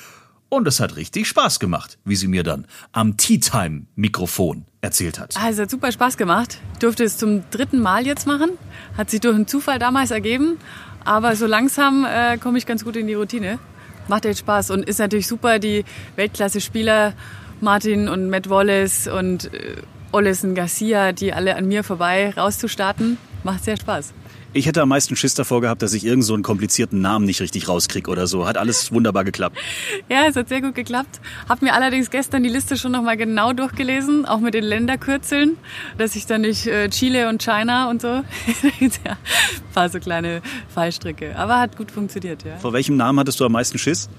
Und 0.49 0.67
es 0.67 0.79
hat 0.79 0.95
richtig 0.95 1.27
Spaß 1.27 1.59
gemacht, 1.59 1.99
wie 2.05 2.15
sie 2.15 2.27
mir 2.27 2.41
dann 2.41 2.65
am 2.91 3.17
Tea 3.17 3.37
Time 3.37 3.83
Mikrofon 3.95 4.65
erzählt 4.81 5.19
hat. 5.19 5.37
Also 5.37 5.61
hat 5.61 5.69
super 5.69 5.91
Spaß 5.91 6.17
gemacht. 6.17 6.57
Durfte 6.79 7.03
es 7.03 7.17
zum 7.17 7.47
dritten 7.51 7.81
Mal 7.81 8.07
jetzt 8.07 8.25
machen. 8.25 8.57
Hat 8.97 9.11
sich 9.11 9.19
durch 9.19 9.35
einen 9.35 9.45
Zufall 9.45 9.77
damals 9.77 10.09
ergeben. 10.09 10.57
Aber 11.05 11.35
so 11.35 11.45
langsam 11.45 12.03
äh, 12.03 12.39
komme 12.39 12.57
ich 12.57 12.65
ganz 12.65 12.83
gut 12.83 12.95
in 12.95 13.05
die 13.05 13.13
Routine. 13.13 13.59
Macht 14.07 14.25
echt 14.25 14.39
Spaß 14.39 14.71
und 14.71 14.83
ist 14.89 14.97
natürlich 14.97 15.27
super, 15.27 15.59
die 15.59 15.85
Weltklasse-Spieler 16.15 17.13
Martin 17.61 18.09
und 18.09 18.31
Matt 18.31 18.49
Wallace 18.49 19.07
und 19.07 19.53
äh, 19.53 19.75
Olesen 20.11 20.55
Garcia, 20.55 21.11
die 21.11 21.31
alle 21.31 21.55
an 21.55 21.67
mir 21.67 21.83
vorbei 21.83 22.31
rauszustarten. 22.31 23.19
Macht 23.43 23.63
sehr 23.65 23.77
Spaß. 23.77 24.13
Ich 24.55 24.67
hätte 24.67 24.81
am 24.83 24.89
meisten 24.89 25.15
Schiss 25.15 25.33
davor 25.33 25.61
gehabt, 25.61 25.81
dass 25.81 25.93
ich 25.93 26.05
irgend 26.05 26.23
so 26.23 26.35
einen 26.35 26.43
komplizierten 26.43 27.01
Namen 27.01 27.25
nicht 27.25 27.41
richtig 27.41 27.67
rauskriege 27.67 28.09
oder 28.09 28.27
so. 28.27 28.45
Hat 28.45 28.55
alles 28.55 28.91
wunderbar 28.91 29.23
geklappt. 29.23 29.57
Ja, 30.09 30.25
es 30.27 30.35
hat 30.35 30.49
sehr 30.49 30.61
gut 30.61 30.75
geklappt. 30.75 31.21
Hab 31.49 31.61
mir 31.61 31.73
allerdings 31.73 32.09
gestern 32.11 32.43
die 32.43 32.49
Liste 32.49 32.77
schon 32.77 32.91
nochmal 32.91 33.17
genau 33.17 33.53
durchgelesen, 33.53 34.25
auch 34.25 34.39
mit 34.39 34.53
den 34.53 34.63
Länderkürzeln, 34.63 35.57
dass 35.97 36.15
ich 36.15 36.25
dann 36.25 36.41
nicht 36.41 36.67
äh, 36.67 36.89
Chile 36.89 37.29
und 37.29 37.41
China 37.41 37.89
und 37.89 38.01
so. 38.01 38.07
ja, 38.79 39.11
ein 39.11 39.73
paar 39.73 39.89
so 39.89 39.99
kleine 39.99 40.41
Fallstricke. 40.69 41.35
Aber 41.37 41.59
hat 41.59 41.77
gut 41.77 41.89
funktioniert, 41.89 42.43
ja. 42.43 42.57
Vor 42.57 42.73
welchem 42.73 42.95
Namen 42.95 43.19
hattest 43.19 43.39
du 43.39 43.45
am 43.45 43.53
meisten 43.53 43.77
Schiss? 43.77 44.09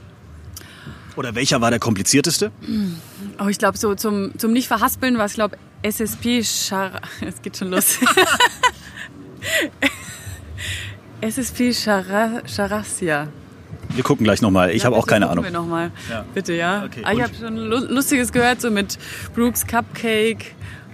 Oder 1.16 1.34
welcher 1.34 1.60
war 1.60 1.70
der 1.70 1.78
komplizierteste? 1.78 2.50
Oh, 3.38 3.48
ich 3.48 3.58
glaube, 3.58 3.78
so 3.78 3.94
zum, 3.94 4.36
zum 4.38 4.52
Nicht-Verhaspeln 4.52 5.16
war 5.16 5.26
es, 5.26 5.34
glaube 5.34 5.58
SSP 5.82 6.42
Char... 6.42 7.02
Es 7.20 7.40
geht 7.42 7.56
schon 7.56 7.70
los. 7.70 7.98
SSP 11.20 11.72
Charassia. 11.72 13.28
Wir 13.94 14.02
gucken 14.02 14.24
gleich 14.24 14.42
nochmal. 14.42 14.70
Ich 14.70 14.82
ja, 14.82 14.86
habe 14.86 14.96
auch 14.96 15.06
keine 15.06 15.28
Ahnung. 15.28 15.44
Wir 15.44 15.52
noch 15.52 15.66
mal. 15.66 15.90
Ja. 16.10 16.24
Bitte, 16.34 16.54
ja. 16.54 16.84
Okay, 16.84 17.02
ah, 17.04 17.12
ich 17.12 17.22
habe 17.22 17.32
schon 17.34 17.56
Lustiges 17.56 18.32
gehört, 18.32 18.60
so 18.60 18.70
mit 18.70 18.98
Brooks 19.34 19.66
Cupcake 19.66 20.46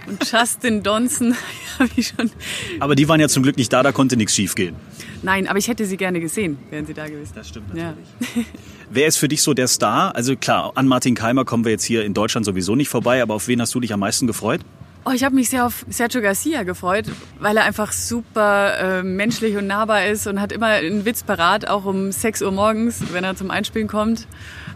und 0.07 0.19
Justin 0.31 0.83
Donson. 0.83 1.35
aber 2.79 2.95
die 2.95 3.07
waren 3.07 3.19
ja 3.19 3.27
zum 3.27 3.43
Glück 3.43 3.57
nicht 3.57 3.73
da, 3.73 3.83
da 3.83 3.91
konnte 3.91 4.17
nichts 4.17 4.35
schief 4.35 4.55
gehen. 4.55 4.75
Nein, 5.23 5.47
aber 5.47 5.59
ich 5.59 5.67
hätte 5.67 5.85
sie 5.85 5.97
gerne 5.97 6.19
gesehen, 6.19 6.57
wären 6.69 6.85
sie 6.85 6.93
da 6.93 7.07
gewesen. 7.07 7.31
Das 7.35 7.49
stimmt 7.49 7.73
natürlich. 7.73 8.07
Ja. 8.35 8.43
Wer 8.89 9.07
ist 9.07 9.17
für 9.17 9.27
dich 9.27 9.41
so 9.41 9.53
der 9.53 9.67
Star? 9.67 10.15
Also 10.15 10.35
klar, 10.35 10.71
an 10.75 10.87
Martin 10.87 11.15
Keimer 11.15 11.45
kommen 11.45 11.63
wir 11.63 11.71
jetzt 11.71 11.83
hier 11.83 12.03
in 12.03 12.13
Deutschland 12.13 12.45
sowieso 12.45 12.75
nicht 12.75 12.89
vorbei, 12.89 13.21
aber 13.21 13.35
auf 13.35 13.47
wen 13.47 13.61
hast 13.61 13.73
du 13.75 13.79
dich 13.79 13.93
am 13.93 13.99
meisten 13.99 14.27
gefreut? 14.27 14.61
Oh, 15.03 15.09
ich 15.09 15.23
habe 15.23 15.33
mich 15.33 15.49
sehr 15.49 15.65
auf 15.65 15.83
Sergio 15.89 16.21
Garcia 16.21 16.61
gefreut, 16.61 17.05
weil 17.39 17.57
er 17.57 17.63
einfach 17.63 17.91
super 17.91 18.99
äh, 18.99 19.03
menschlich 19.03 19.57
und 19.57 19.65
nahbar 19.65 20.05
ist 20.05 20.27
und 20.27 20.39
hat 20.39 20.51
immer 20.51 20.67
einen 20.67 21.05
Witz 21.05 21.23
parat, 21.23 21.67
auch 21.67 21.85
um 21.85 22.11
6 22.11 22.43
Uhr 22.43 22.51
morgens, 22.51 23.01
wenn 23.11 23.23
er 23.23 23.35
zum 23.35 23.49
Einspielen 23.49 23.87
kommt. 23.87 24.27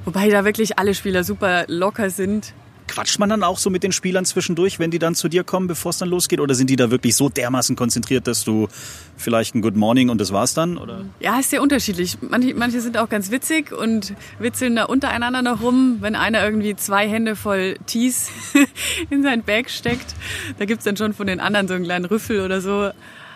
Wobei 0.04 0.30
da 0.30 0.44
wirklich 0.44 0.80
alle 0.80 0.96
Spieler 0.96 1.24
super 1.24 1.66
locker 1.68 2.10
sind. 2.10 2.54
Quatscht 2.96 3.20
man 3.20 3.28
dann 3.28 3.44
auch 3.44 3.58
so 3.58 3.70
mit 3.70 3.84
den 3.84 3.92
Spielern 3.92 4.24
zwischendurch, 4.24 4.80
wenn 4.80 4.90
die 4.90 5.00
dann 5.00 5.16
zu 5.16 5.28
dir 5.28 5.44
kommen, 5.44 5.68
bevor 5.68 5.90
es 5.90 5.98
dann 5.98 6.08
losgeht? 6.08 6.40
Oder 6.40 6.56
sind 6.56 6.70
die 6.70 6.78
da 6.78 6.92
wirklich 6.92 7.18
so 7.18 7.28
dermaßen 7.28 7.76
konzentriert, 7.76 8.26
dass 8.26 8.46
du 8.46 8.70
vielleicht 9.18 9.54
ein 9.54 9.62
Good 9.62 9.76
Morning 9.76 10.08
und 10.08 10.22
das 10.22 10.32
war's 10.32 10.54
dann? 10.54 10.78
Oder? 10.78 11.04
Ja, 11.20 11.38
ist 11.38 11.50
sehr 11.50 11.62
unterschiedlich. 11.62 12.18
Manche, 12.22 12.54
manche 12.56 12.80
sind 12.80 12.98
auch 12.98 13.10
ganz 13.10 13.32
witzig 13.32 13.74
und 13.74 14.14
witzeln 14.40 14.78
da 14.78 14.86
untereinander 14.86 15.42
noch 15.42 15.62
rum, 15.62 15.98
wenn 16.00 16.16
einer 16.16 16.42
irgendwie 16.46 16.74
zwei 16.78 17.06
Hände 17.10 17.36
voll 17.36 17.76
Tees 17.86 18.30
in 19.10 19.24
sein 19.24 19.44
Bag 19.44 19.70
steckt. 19.70 20.16
Da 20.58 20.64
gibt's 20.64 20.86
dann 20.86 20.96
schon 20.96 21.14
von 21.14 21.28
den 21.28 21.42
anderen 21.42 21.68
so 21.68 21.74
einen 21.74 21.84
kleinen 21.84 22.06
Rüffel 22.06 22.40
oder 22.40 22.62
so. 22.62 22.92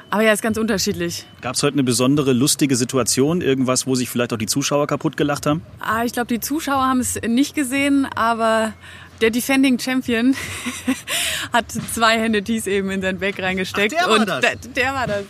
Aber 0.09 0.23
ja, 0.23 0.31
ist 0.31 0.41
ganz 0.41 0.57
unterschiedlich. 0.57 1.25
Gab 1.41 1.55
es 1.55 1.63
heute 1.63 1.73
eine 1.73 1.83
besondere 1.83 2.33
lustige 2.33 2.75
Situation? 2.75 3.41
Irgendwas, 3.41 3.85
wo 3.85 3.93
sich 3.93 4.09
vielleicht 4.09 4.33
auch 4.33 4.37
die 4.37 4.47
Zuschauer 4.47 4.87
kaputt 4.87 5.17
gelacht 5.17 5.45
haben? 5.45 5.61
Ah, 5.79 6.03
ich 6.03 6.13
glaube, 6.13 6.27
die 6.27 6.39
Zuschauer 6.39 6.81
haben 6.81 6.99
es 6.99 7.19
nicht 7.27 7.53
gesehen, 7.53 8.07
aber 8.15 8.73
der 9.21 9.31
Defending 9.31 9.79
Champion 9.79 10.35
hat 11.53 11.71
zwei 11.71 12.19
Hände 12.19 12.43
Tees 12.43 12.67
eben 12.67 12.89
in 12.91 13.01
sein 13.01 13.19
Bag 13.19 13.41
reingesteckt. 13.41 13.95
Ach, 13.97 14.05
der 14.05 14.09
war 14.09 14.19
und 14.19 14.29
das. 14.29 14.41
Der, 14.41 14.55
der 14.55 14.93
war 14.93 15.07
das. 15.07 15.23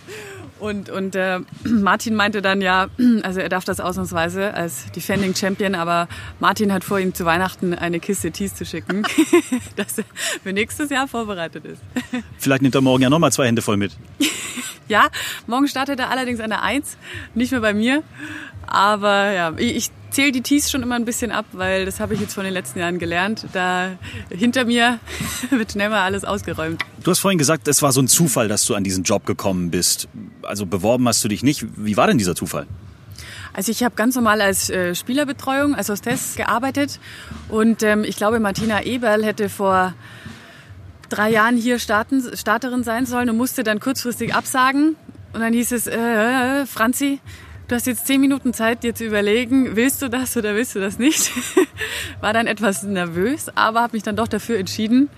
Und, 0.59 0.89
und 0.89 1.15
äh, 1.15 1.39
Martin 1.63 2.15
meinte 2.15 2.41
dann 2.41 2.61
ja, 2.61 2.87
also 3.23 3.39
er 3.39 3.49
darf 3.49 3.65
das 3.65 3.79
ausnahmsweise 3.79 4.53
als 4.53 4.91
Defending 4.91 5.35
Champion, 5.35 5.75
aber 5.75 6.07
Martin 6.39 6.73
hat 6.73 6.83
vor, 6.83 6.99
ihm 6.99 7.13
zu 7.13 7.25
Weihnachten 7.25 7.73
eine 7.73 7.99
Kiste 7.99 8.31
Tees 8.31 8.55
zu 8.55 8.65
schicken, 8.65 9.03
dass 9.75 9.97
er 9.97 10.03
für 10.43 10.53
nächstes 10.53 10.89
Jahr 10.89 11.07
vorbereitet 11.07 11.65
ist. 11.65 11.81
Vielleicht 12.37 12.61
nimmt 12.61 12.75
er 12.75 12.81
morgen 12.81 13.03
ja 13.03 13.09
nochmal 13.09 13.31
zwei 13.31 13.47
Hände 13.47 13.61
voll 13.61 13.77
mit. 13.77 13.95
Ja, 14.87 15.09
morgen 15.45 15.67
startet 15.67 15.99
er 15.99 16.09
allerdings 16.09 16.39
an 16.39 16.49
der 16.49 16.63
Eins, 16.63 16.97
nicht 17.35 17.51
mehr 17.51 17.61
bei 17.61 17.73
mir. 17.73 18.03
Aber 18.65 19.31
ja, 19.31 19.53
ich, 19.57 19.75
ich 19.75 19.91
zähle 20.11 20.31
die 20.31 20.41
Tees 20.41 20.71
schon 20.71 20.83
immer 20.83 20.95
ein 20.95 21.05
bisschen 21.05 21.31
ab, 21.31 21.45
weil 21.53 21.85
das 21.85 21.99
habe 21.99 22.13
ich 22.13 22.19
jetzt 22.19 22.33
von 22.33 22.43
den 22.43 22.53
letzten 22.53 22.79
Jahren 22.79 22.99
gelernt. 22.99 23.45
Da 23.53 23.97
hinter 24.29 24.65
mir 24.65 24.99
wird 25.49 25.71
schnell 25.71 25.89
mal 25.89 26.03
alles 26.03 26.25
ausgeräumt. 26.25 26.81
Du 27.03 27.11
hast 27.11 27.19
vorhin 27.19 27.37
gesagt, 27.37 27.67
es 27.67 27.81
war 27.81 27.91
so 27.91 28.01
ein 28.01 28.07
Zufall, 28.07 28.47
dass 28.47 28.65
du 28.65 28.75
an 28.75 28.83
diesen 28.83 29.03
Job 29.03 29.25
gekommen 29.25 29.71
bist. 29.71 30.07
Also 30.43 30.65
beworben 30.65 31.07
hast 31.07 31.23
du 31.23 31.27
dich 31.27 31.43
nicht. 31.43 31.65
Wie 31.75 31.97
war 31.97 32.07
denn 32.07 32.17
dieser 32.17 32.35
Zufall? 32.35 32.67
Also 33.53 33.71
ich 33.71 33.83
habe 33.83 33.95
ganz 33.95 34.15
normal 34.15 34.41
als 34.41 34.69
äh, 34.69 34.93
Spielerbetreuung, 34.93 35.75
als 35.75 35.89
Hostess 35.89 36.35
gearbeitet 36.35 36.99
und 37.49 37.81
ähm, 37.83 38.03
ich 38.03 38.15
glaube, 38.15 38.39
Martina 38.39 38.83
Eberl 38.83 39.25
hätte 39.25 39.49
vor 39.49 39.95
drei 41.09 41.31
Jahren 41.31 41.57
hier 41.57 41.79
starten, 41.79 42.23
Starterin 42.37 42.83
sein 42.83 43.05
sollen 43.05 43.29
und 43.29 43.37
musste 43.37 43.63
dann 43.63 43.79
kurzfristig 43.79 44.35
absagen. 44.35 44.95
Und 45.33 45.41
dann 45.41 45.53
hieß 45.53 45.71
es, 45.73 45.87
äh, 45.87 46.65
Franzi, 46.65 47.19
du 47.69 47.75
hast 47.75 47.85
jetzt 47.87 48.07
zehn 48.07 48.19
Minuten 48.19 48.53
Zeit, 48.53 48.83
dir 48.83 48.93
zu 48.93 49.05
überlegen, 49.05 49.75
willst 49.75 50.01
du 50.01 50.09
das 50.09 50.35
oder 50.35 50.55
willst 50.55 50.75
du 50.75 50.79
das 50.79 50.99
nicht? 50.99 51.31
War 52.21 52.33
dann 52.33 52.47
etwas 52.47 52.83
nervös, 52.83 53.47
aber 53.55 53.81
habe 53.81 53.95
mich 53.95 54.03
dann 54.03 54.15
doch 54.15 54.27
dafür 54.27 54.57
entschieden 54.57 55.09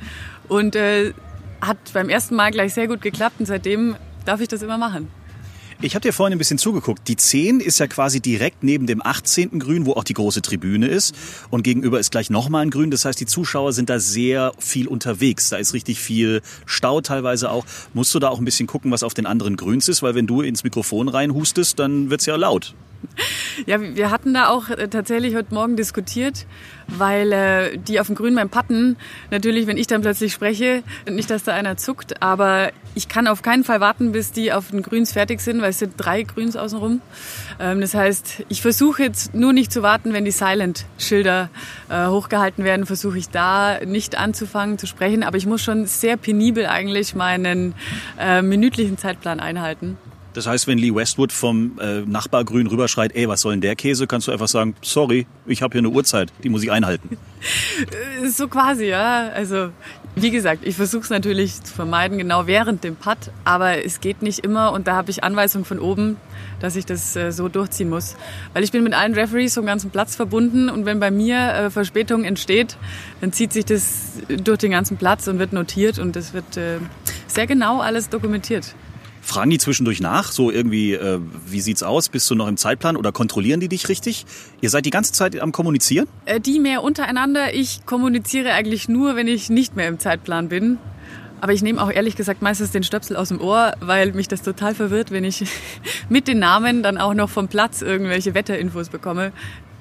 und 0.48 0.75
äh, 0.75 1.13
hat 1.62 1.77
beim 1.93 2.10
ersten 2.10 2.36
Mal 2.36 2.51
gleich 2.51 2.74
sehr 2.74 2.88
gut 2.88 3.01
geklappt 3.01 3.39
und 3.39 3.46
seitdem 3.46 3.96
darf 4.25 4.41
ich 4.41 4.50
das 4.50 4.62
immer 4.62 4.77
machen. 4.77 5.08
Ich 5.83 5.95
habe 5.95 6.03
dir 6.03 6.13
vorhin 6.13 6.33
ein 6.33 6.38
bisschen 6.38 6.59
zugeguckt. 6.59 7.07
Die 7.07 7.15
10 7.15 7.59
ist 7.59 7.79
ja 7.79 7.88
quasi 7.88 8.19
direkt 8.19 8.63
neben 8.63 8.85
dem 8.85 9.03
18. 9.03 9.57
Grün, 9.57 9.88
wo 9.88 9.93
auch 9.93 10.03
die 10.03 10.13
große 10.13 10.43
Tribüne 10.43 10.85
ist. 10.85 11.15
Und 11.50 11.63
gegenüber 11.63 12.00
ist 12.00 12.11
gleich 12.11 12.29
nochmal 12.29 12.61
ein 12.61 12.69
Grün. 12.69 12.91
Das 12.91 13.03
heißt, 13.03 13.19
die 13.19 13.25
Zuschauer 13.25 13.73
sind 13.73 13.89
da 13.89 14.00
sehr 14.00 14.53
viel 14.59 14.88
unterwegs. 14.88 15.50
Da 15.50 15.57
ist 15.57 15.73
richtig 15.73 16.00
viel 16.00 16.43
Stau 16.67 17.01
teilweise 17.01 17.50
auch. 17.50 17.65
Musst 17.95 18.13
du 18.13 18.19
da 18.19 18.29
auch 18.29 18.38
ein 18.38 18.45
bisschen 18.45 18.67
gucken, 18.67 18.91
was 18.91 19.01
auf 19.01 19.15
den 19.15 19.25
anderen 19.25 19.57
Grüns 19.57 19.88
ist? 19.88 20.03
Weil 20.03 20.13
wenn 20.13 20.27
du 20.27 20.41
ins 20.43 20.63
Mikrofon 20.63 21.09
reinhustest, 21.09 21.79
dann 21.79 22.11
wird's 22.11 22.27
ja 22.27 22.35
laut. 22.35 22.75
Ja, 23.65 23.79
wir 23.79 24.12
hatten 24.12 24.34
da 24.34 24.48
auch 24.48 24.70
äh, 24.70 24.88
tatsächlich 24.88 25.36
heute 25.36 25.53
Morgen 25.53 25.75
diskutiert, 25.75 26.46
weil 26.88 27.31
äh, 27.31 27.77
die 27.77 28.00
auf 28.00 28.08
dem 28.08 28.15
Grün 28.15 28.36
beim 28.36 28.50
Patten, 28.50 28.98
natürlich, 29.29 29.67
wenn 29.67 29.77
ich 29.77 29.88
dann 29.88 30.01
plötzlich 30.01 30.34
spreche, 30.34 30.84
nicht, 31.10 31.29
dass 31.29 31.43
da 31.43 31.53
einer 31.53 31.77
zuckt, 31.77 32.22
aber 32.22 32.72
ich 32.96 33.08
kann 33.08 33.27
auf 33.27 33.41
keinen 33.41 33.63
Fall 33.63 33.79
warten, 33.79 34.12
bis 34.12 34.31
die 34.31 34.51
auf 34.51 34.72
den 34.72 34.81
Grüns 34.81 35.13
fertig 35.13 35.41
sind, 35.41 35.62
weil 35.62 35.70
es 35.70 35.79
sind 35.79 35.93
drei 35.98 36.24
Grüns 36.24 36.55
außenrum. 36.55 37.01
Ähm, 37.60 37.81
das 37.81 37.93
heißt, 37.93 38.46
ich 38.50 38.62
versuche 38.62 39.03
jetzt 39.03 39.34
nur 39.34 39.53
nicht 39.53 39.72
zu 39.72 39.81
warten, 39.81 40.13
wenn 40.13 40.25
die 40.25 40.31
Silent-Schilder 40.31 41.50
äh, 41.89 42.08
hochgehalten 42.08 42.63
werden, 42.63 42.86
versuche 42.86 43.17
ich 43.17 43.29
da 43.29 43.79
nicht 43.86 44.17
anzufangen 44.17 44.77
zu 44.77 44.88
sprechen, 44.88 45.24
aber 45.24 45.38
ich 45.38 45.46
muss 45.46 45.62
schon 45.62 45.86
sehr 45.86 46.17
penibel 46.17 46.65
eigentlich 46.65 47.15
meinen 47.15 47.74
äh, 48.20 48.41
minütlichen 48.41 48.98
Zeitplan 48.98 49.39
einhalten. 49.39 49.98
Das 50.33 50.47
heißt, 50.47 50.67
wenn 50.67 50.77
Lee 50.77 50.93
Westwood 50.93 51.31
vom 51.31 51.79
äh, 51.79 52.01
Nachbargrün 52.01 52.67
rüberschreit, 52.67 53.13
ey, 53.15 53.27
was 53.27 53.41
soll 53.41 53.53
denn 53.53 53.61
der 53.61 53.75
Käse, 53.75 54.07
kannst 54.07 54.27
du 54.27 54.31
einfach 54.31 54.47
sagen, 54.47 54.75
sorry, 54.81 55.27
ich 55.45 55.61
habe 55.61 55.73
hier 55.73 55.79
eine 55.79 55.89
Uhrzeit, 55.89 56.31
die 56.43 56.50
muss 56.50 56.63
ich 56.63 56.71
einhalten. 56.71 57.17
So 58.23 58.47
quasi, 58.47 58.85
ja. 58.85 59.29
Also 59.29 59.71
wie 60.15 60.29
gesagt, 60.29 60.61
ich 60.65 60.75
versuche 60.75 61.03
es 61.03 61.09
natürlich 61.09 61.63
zu 61.63 61.73
vermeiden, 61.73 62.17
genau 62.17 62.45
während 62.45 62.83
dem 62.83 62.95
Putt, 62.95 63.17
aber 63.45 63.83
es 63.83 64.00
geht 64.00 64.21
nicht 64.21 64.39
immer 64.39 64.73
und 64.73 64.88
da 64.88 64.95
habe 64.95 65.09
ich 65.09 65.23
Anweisungen 65.23 65.65
von 65.65 65.79
oben, 65.79 66.17
dass 66.59 66.75
ich 66.75 66.85
das 66.85 67.15
äh, 67.15 67.31
so 67.31 67.47
durchziehen 67.47 67.89
muss. 67.89 68.15
Weil 68.53 68.63
ich 68.63 68.71
bin 68.71 68.83
mit 68.83 68.93
allen 68.93 69.13
Referees 69.13 69.53
vom 69.55 69.65
ganzen 69.65 69.89
Platz 69.89 70.15
verbunden 70.15 70.69
und 70.69 70.85
wenn 70.85 71.00
bei 71.00 71.11
mir 71.11 71.38
äh, 71.38 71.69
Verspätung 71.69 72.25
entsteht, 72.25 72.77
dann 73.21 73.31
zieht 73.31 73.53
sich 73.53 73.65
das 73.65 74.19
durch 74.27 74.59
den 74.59 74.71
ganzen 74.71 74.97
Platz 74.97 75.27
und 75.27 75.39
wird 75.39 75.53
notiert 75.53 75.97
und 75.97 76.15
es 76.15 76.33
wird 76.33 76.57
äh, 76.57 76.77
sehr 77.27 77.47
genau 77.47 77.79
alles 77.79 78.09
dokumentiert. 78.09 78.75
Fragen 79.22 79.51
die 79.51 79.60
zwischendurch 79.60 80.01
nach, 80.01 80.32
so 80.32 80.51
irgendwie, 80.51 80.94
äh, 80.94 81.20
wie 81.46 81.62
sieht's 81.62 81.84
aus, 81.84 82.10
bist 82.10 82.30
du 82.30 82.36
noch 82.36 82.48
im 82.48 82.58
Zeitplan 82.58 82.98
oder 82.98 83.12
kontrollieren 83.12 83.60
die 83.60 83.70
dich 83.70 83.88
richtig? 83.88 84.25
Ihr 84.62 84.70
seid 84.70 84.86
die 84.86 84.90
ganze 84.90 85.13
Zeit 85.13 85.40
am 85.40 85.51
Kommunizieren? 85.51 86.08
Äh, 86.25 86.40
die 86.40 86.60
mehr 86.60 86.84
untereinander. 86.84 87.54
Ich 87.54 87.86
kommuniziere 87.86 88.51
eigentlich 88.54 88.90
nur, 88.90 89.16
wenn 89.16 89.28
ich 89.28 89.50
nicht 89.50 89.75
mehr 89.75 89.88
im 89.88 90.00
Zeitplan 90.00 90.50
bin. 90.50 90.80
Aber 91.40 91.54
ich 91.54 91.63
nehme 91.63 91.82
auch 91.82 91.92
ehrlich 91.92 92.16
gesagt 92.16 92.44
meistens 92.44 92.72
den 92.72 92.84
Stöpsel 92.84 93.16
aus 93.16 93.30
dem 93.30 93.42
Ohr, 93.42 93.74
weil 93.80 94.12
mich 94.13 94.28
das 94.28 94.44
total 94.44 94.75
verwirrt, 94.75 95.10
wenn 95.10 95.24
ich 95.24 95.44
mit 96.10 96.28
den 96.28 96.40
Namen 96.40 96.84
dann 96.84 96.98
auch 96.98 97.13
noch 97.13 97.30
vom 97.30 97.48
Platz 97.48 97.82
irgendwelche 97.82 98.34
Wetterinfos 98.36 98.90
bekomme. 98.90 99.32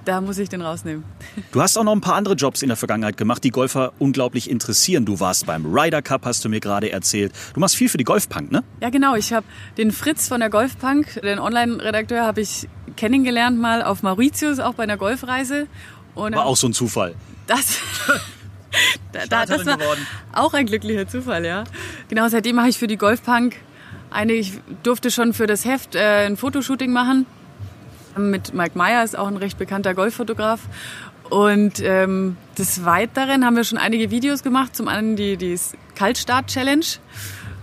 Da 0.05 0.21
muss 0.21 0.39
ich 0.39 0.49
den 0.49 0.63
rausnehmen. 0.63 1.05
Du 1.53 1.61
hast 1.61 1.77
auch 1.77 1.85
noch 1.85 1.93
ein 1.93 2.01
paar 2.01 2.15
andere 2.15 2.35
Jobs 2.35 2.63
in 2.63 2.69
der 2.69 2.77
Vergangenheit 2.77 3.17
gemacht, 3.17 3.45
die 3.45 3.51
Golfer 3.51 3.93
unglaublich 3.99 4.51
interessieren. 4.51 5.05
Du 5.05 5.21
warst 5.21 5.47
beim 5.47 5.67
Ryder 5.67 6.01
Cup, 6.01 6.25
hast 6.25 6.45
du 6.45 6.49
mir 6.49 6.61
gerade 6.61 6.91
erzählt. 6.91 7.33
Du 7.55 7.61
machst 7.61 7.77
viel 7.77 7.89
für 7.89 7.99
die 7.99 8.05
Golfpunk, 8.05 8.51
ne? 8.51 8.65
Ja, 8.81 8.89
genau. 8.91 9.15
Ich 9.15 9.33
habe 9.33 9.45
den 9.77 9.93
Fritz 9.93 10.29
von 10.29 10.41
der 10.41 10.49
Golfpunk, 10.49 11.21
den 11.21 11.39
Online-Redakteur, 11.39 12.25
habe 12.25 12.41
ich 12.41 12.67
kennengelernt 12.97 13.59
mal 13.59 13.83
auf 13.83 14.03
Mauritius, 14.03 14.59
auch 14.59 14.75
bei 14.75 14.85
einer 14.85 14.97
Golfreise. 14.97 15.67
Und 16.15 16.35
War 16.35 16.47
auch 16.47 16.57
so 16.57 16.69
ein 16.69 16.73
Zufall. 16.73 17.15
Das, 17.47 17.79
da, 19.13 19.27
da, 19.29 19.47
das 19.47 19.67
war 19.67 19.77
geworden. 19.77 20.07
auch 20.33 20.55
ein 20.55 20.67
glücklicher 20.67 21.07
Zufall, 21.09 21.45
ja. 21.45 21.65
Genau, 22.09 22.29
seitdem 22.29 22.57
mache 22.57 22.69
ich 22.69 22.79
für 22.79 22.87
die 22.87 22.97
Golfpunk 22.97 23.57
eine, 24.11 24.33
ich 24.33 24.55
durfte 24.83 25.11
schon 25.11 25.35
für 25.35 25.47
das 25.47 25.65
Heft 25.65 25.95
äh, 25.95 26.27
ein 26.27 26.37
Fotoshooting 26.37 26.93
machen. 26.93 27.27
Mit 28.17 28.55
Mike 28.55 28.77
Meyer 28.77 29.05
ist 29.05 29.17
auch 29.17 29.29
ein 29.29 29.37
recht 29.37 29.59
bekannter 29.59 29.95
Golffotograf. 29.95 30.61
Und 31.31 31.81
ähm, 31.81 32.37
des 32.59 32.85
Weiteren 32.85 33.45
haben 33.45 33.57
wir 33.57 33.65
schon 33.65 33.79
einige 33.79 34.11
Videos 34.11 34.43
gemacht. 34.43 34.75
Zum 34.75 34.89
einen 34.89 35.17
die, 35.17 35.37
die 35.37 35.59
Kaltstart-Challenge. 35.95 36.85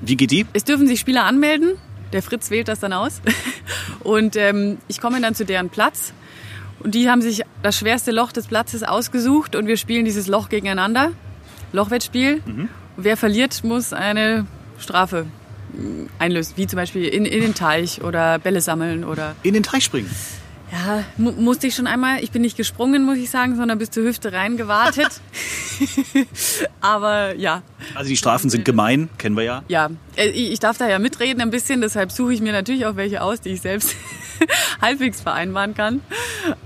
Wie 0.02 0.16
geht 0.16 0.32
die? 0.32 0.46
Es 0.54 0.64
dürfen 0.64 0.88
sich 0.88 1.00
Spieler 1.00 1.26
anmelden. 1.26 1.74
Der 2.14 2.24
Fritz 2.24 2.50
wählt 2.50 2.70
das 2.70 2.80
dann 2.80 2.94
aus. 2.94 3.22
Und 4.00 4.36
ähm, 4.38 4.78
ich 4.88 5.02
komme 5.02 5.20
dann 5.20 5.36
zu 5.36 5.46
deren 5.46 5.70
Platz. 5.70 6.14
Und 6.80 6.96
die 6.96 7.10
haben 7.10 7.22
sich 7.22 7.44
das 7.64 7.78
schwerste 7.78 8.12
Loch 8.12 8.32
des 8.32 8.48
Platzes 8.48 8.84
ausgesucht 8.84 9.56
und 9.56 9.66
wir 9.66 9.78
spielen 9.78 10.06
dieses 10.06 10.28
Loch 10.28 10.48
gegeneinander. 10.48 11.12
Lochwettspiel. 11.74 12.42
Und 12.46 12.70
wer 12.98 13.18
verliert, 13.18 13.64
muss 13.64 13.94
eine 13.94 14.46
Strafe 14.78 15.26
einlösen. 16.20 16.54
Wie 16.58 16.68
zum 16.68 16.78
Beispiel 16.78 17.06
in, 17.06 17.26
in 17.26 17.42
den 17.42 17.54
Teich 17.56 18.02
oder 18.04 18.40
Bälle 18.40 18.62
sammeln 18.62 19.04
oder 19.04 19.36
In 19.44 19.54
den 19.54 19.64
Teich 19.64 19.84
springen. 19.84 20.10
ja, 20.72 21.04
mu 21.18 21.32
musste 21.32 21.68
ich 21.68 21.76
schon 21.76 21.88
einmal. 21.88 22.24
Ich 22.24 22.32
bin 22.32 22.42
nicht 22.42 22.58
gesprungen, 22.58 23.06
muss 23.06 23.18
ich 23.18 23.30
sagen, 23.30 23.56
sondern 23.56 23.78
bis 23.78 23.90
zur 23.92 24.04
Hüfte 24.04 24.34
rein 24.34 24.58
gewartet. 24.58 25.22
Aber 26.82 27.36
ja, 27.36 27.62
Also 27.96 28.10
die 28.10 28.18
Strafen 28.18 28.50
sind 28.50 28.66
gemein, 28.66 29.10
kennen 29.18 29.36
wir 29.38 29.44
ja. 29.44 29.64
ja, 29.68 29.90
äh, 30.16 30.30
ich 30.30 30.52
ich 30.54 30.60
darf 30.60 30.78
da 30.78 30.88
ja 30.90 31.00
mitreden 31.00 31.42
ein 31.42 31.52
bisschen, 31.52 31.82
deshalb 31.82 32.12
suche 32.12 32.34
ich 32.34 32.42
mir 32.42 32.52
natürlich 32.52 32.86
auch 32.86 32.96
welche 32.96 33.22
aus, 33.22 33.42
die 33.42 33.50
ich 33.50 33.62
selbst 33.62 33.96
halbwegs 34.82 35.22
vereinbaren 35.22 35.74
kann. 35.76 36.02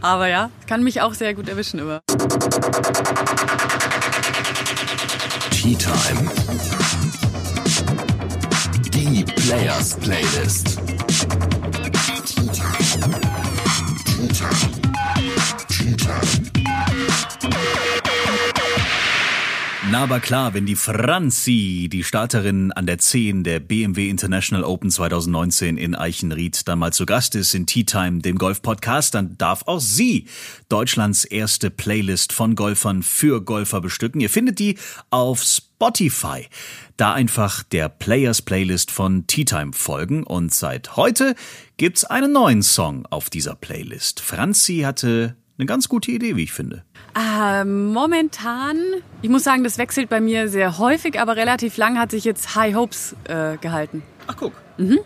Aber 0.01 0.27
ja, 0.27 0.49
kann 0.67 0.83
mich 0.83 1.01
auch 1.01 1.13
sehr 1.13 1.33
gut 1.33 1.49
erwischen 1.49 1.79
immer. 1.79 1.99
Tea 5.51 5.75
Time. 5.75 6.80
Players 9.51 9.97
Playlist. 9.97 10.79
Na, 19.91 20.03
aber 20.03 20.21
klar, 20.21 20.53
wenn 20.53 20.65
die 20.65 20.77
Franzi, 20.77 21.89
die 21.91 22.05
Starterin 22.05 22.71
an 22.71 22.85
der 22.85 22.97
10 22.97 23.43
der 23.43 23.59
BMW 23.59 24.07
International 24.07 24.63
Open 24.63 24.89
2019 24.89 25.75
in 25.75 25.95
Eichenried, 25.95 26.65
dann 26.69 26.79
mal 26.79 26.93
zu 26.93 27.05
Gast 27.05 27.35
ist 27.35 27.53
in 27.53 27.65
Tea 27.65 27.83
Time, 27.83 28.19
dem 28.19 28.37
Golf-Podcast, 28.37 29.15
dann 29.15 29.37
darf 29.37 29.63
auch 29.65 29.81
sie 29.81 30.27
Deutschlands 30.69 31.25
erste 31.25 31.69
Playlist 31.69 32.31
von 32.31 32.55
Golfern 32.55 33.03
für 33.03 33.43
Golfer 33.43 33.81
bestücken. 33.81 34.21
Ihr 34.21 34.29
findet 34.29 34.59
die 34.59 34.77
auf 35.09 35.43
Spotify. 35.43 35.70
Da 36.97 37.13
einfach 37.13 37.63
der 37.63 37.89
Players 37.89 38.43
Playlist 38.43 38.91
von 38.91 39.25
Tea 39.25 39.45
Time 39.45 39.73
folgen 39.73 40.23
und 40.23 40.53
seit 40.53 40.95
heute 40.95 41.33
gibt's 41.77 42.03
einen 42.03 42.31
neuen 42.31 42.61
Song 42.61 43.07
auf 43.09 43.29
dieser 43.29 43.55
Playlist. 43.55 44.19
Franzi 44.19 44.81
hatte 44.85 45.35
eine 45.57 45.65
ganz 45.65 45.89
gute 45.89 46.11
Idee, 46.11 46.35
wie 46.35 46.43
ich 46.43 46.51
finde. 46.53 46.83
Äh, 47.15 47.63
momentan, 47.65 48.77
ich 49.21 49.29
muss 49.29 49.43
sagen, 49.43 49.63
das 49.63 49.77
wechselt 49.77 50.09
bei 50.09 50.21
mir 50.21 50.49
sehr 50.49 50.77
häufig, 50.77 51.19
aber 51.19 51.35
relativ 51.35 51.77
lang 51.77 51.97
hat 51.97 52.11
sich 52.11 52.25
jetzt 52.25 52.55
High 52.55 52.75
Hopes 52.75 53.15
äh, 53.23 53.57
gehalten. 53.57 54.03
Ach 54.27 54.35
guck. 54.37 54.53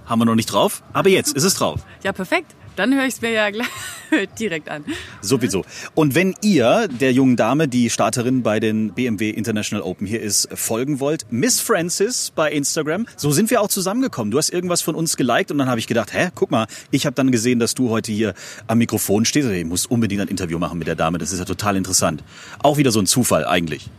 Haben 0.05 0.19
wir 0.19 0.25
noch 0.25 0.35
nicht 0.35 0.51
drauf, 0.51 0.83
aber 0.93 1.09
jetzt 1.09 1.35
ist 1.35 1.43
es 1.43 1.55
drauf. 1.55 1.81
Ja, 2.03 2.11
perfekt. 2.11 2.55
Dann 2.75 2.93
höre 2.93 3.05
ich 3.05 3.15
es 3.15 3.21
mir 3.21 3.31
ja 3.31 3.49
gleich 3.49 3.67
direkt 4.39 4.69
an. 4.69 4.83
Sowieso. 5.21 5.63
Und 5.93 6.15
wenn 6.15 6.35
ihr 6.41 6.87
der 6.87 7.13
jungen 7.13 7.35
Dame, 7.35 7.67
die 7.67 7.89
Starterin 7.89 8.43
bei 8.43 8.59
den 8.59 8.93
BMW 8.93 9.29
International 9.29 9.83
Open 9.83 10.05
hier 10.05 10.21
ist, 10.21 10.49
folgen 10.53 10.99
wollt, 10.99 11.25
Miss 11.29 11.59
Francis 11.61 12.31
bei 12.35 12.51
Instagram, 12.51 13.07
so 13.15 13.31
sind 13.31 13.49
wir 13.49 13.61
auch 13.61 13.67
zusammengekommen. 13.67 14.31
Du 14.31 14.37
hast 14.37 14.49
irgendwas 14.49 14.81
von 14.81 14.95
uns 14.95 15.15
geliked 15.17 15.51
und 15.51 15.57
dann 15.57 15.69
habe 15.69 15.79
ich 15.79 15.87
gedacht, 15.87 16.13
hä, 16.13 16.29
guck 16.35 16.51
mal, 16.51 16.67
ich 16.91 17.05
habe 17.05 17.15
dann 17.15 17.31
gesehen, 17.31 17.59
dass 17.59 17.75
du 17.75 17.89
heute 17.89 18.11
hier 18.11 18.33
am 18.67 18.77
Mikrofon 18.77 19.25
stehst. 19.25 19.49
Ich 19.49 19.65
muss 19.65 19.85
unbedingt 19.85 20.21
ein 20.21 20.27
Interview 20.27 20.59
machen 20.59 20.77
mit 20.77 20.87
der 20.87 20.95
Dame, 20.95 21.17
das 21.17 21.31
ist 21.31 21.39
ja 21.39 21.45
total 21.45 21.77
interessant. 21.77 22.23
Auch 22.61 22.77
wieder 22.77 22.91
so 22.91 22.99
ein 22.99 23.05
Zufall 23.05 23.45
eigentlich. 23.45 23.89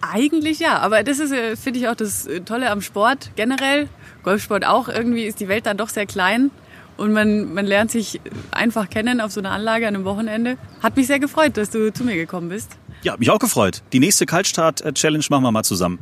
Eigentlich 0.00 0.58
ja, 0.58 0.78
aber 0.78 1.02
das 1.02 1.20
ist, 1.20 1.32
äh, 1.32 1.54
finde 1.54 1.78
ich, 1.78 1.88
auch 1.88 1.94
das 1.94 2.26
äh, 2.26 2.40
Tolle 2.40 2.70
am 2.70 2.80
Sport 2.80 3.30
generell. 3.36 3.88
Golfsport 4.24 4.64
auch. 4.64 4.88
Irgendwie 4.88 5.24
ist 5.24 5.38
die 5.38 5.48
Welt 5.48 5.66
dann 5.66 5.76
doch 5.76 5.88
sehr 5.88 6.06
klein 6.06 6.50
und 6.96 7.12
man, 7.12 7.52
man 7.54 7.66
lernt 7.66 7.90
sich 7.90 8.20
einfach 8.50 8.88
kennen 8.90 9.20
auf 9.20 9.32
so 9.32 9.40
einer 9.40 9.50
Anlage 9.50 9.86
an 9.88 9.94
einem 9.94 10.04
Wochenende. 10.04 10.56
Hat 10.82 10.96
mich 10.96 11.06
sehr 11.06 11.18
gefreut, 11.18 11.56
dass 11.56 11.70
du 11.70 11.92
zu 11.92 12.04
mir 12.04 12.14
gekommen 12.16 12.48
bist. 12.48 12.76
Ja, 13.02 13.16
mich 13.16 13.30
auch 13.30 13.38
gefreut. 13.38 13.82
Die 13.92 14.00
nächste 14.00 14.26
Kaltstart-Challenge 14.26 15.24
machen 15.30 15.42
wir 15.42 15.52
mal 15.52 15.64
zusammen. 15.64 15.98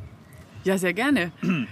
Ja, 0.65 0.77
sehr 0.77 0.93
gerne. 0.93 1.33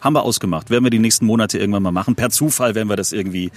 Haben 0.00 0.14
wir 0.14 0.22
ausgemacht. 0.22 0.70
Werden 0.70 0.84
wir 0.84 0.90
die 0.90 1.00
nächsten 1.00 1.26
Monate 1.26 1.58
irgendwann 1.58 1.82
mal 1.82 1.90
machen. 1.90 2.14
Per 2.14 2.30
Zufall 2.30 2.76
werden 2.76 2.88
wir 2.88 2.94
das 2.94 3.12
irgendwie, 3.12 3.50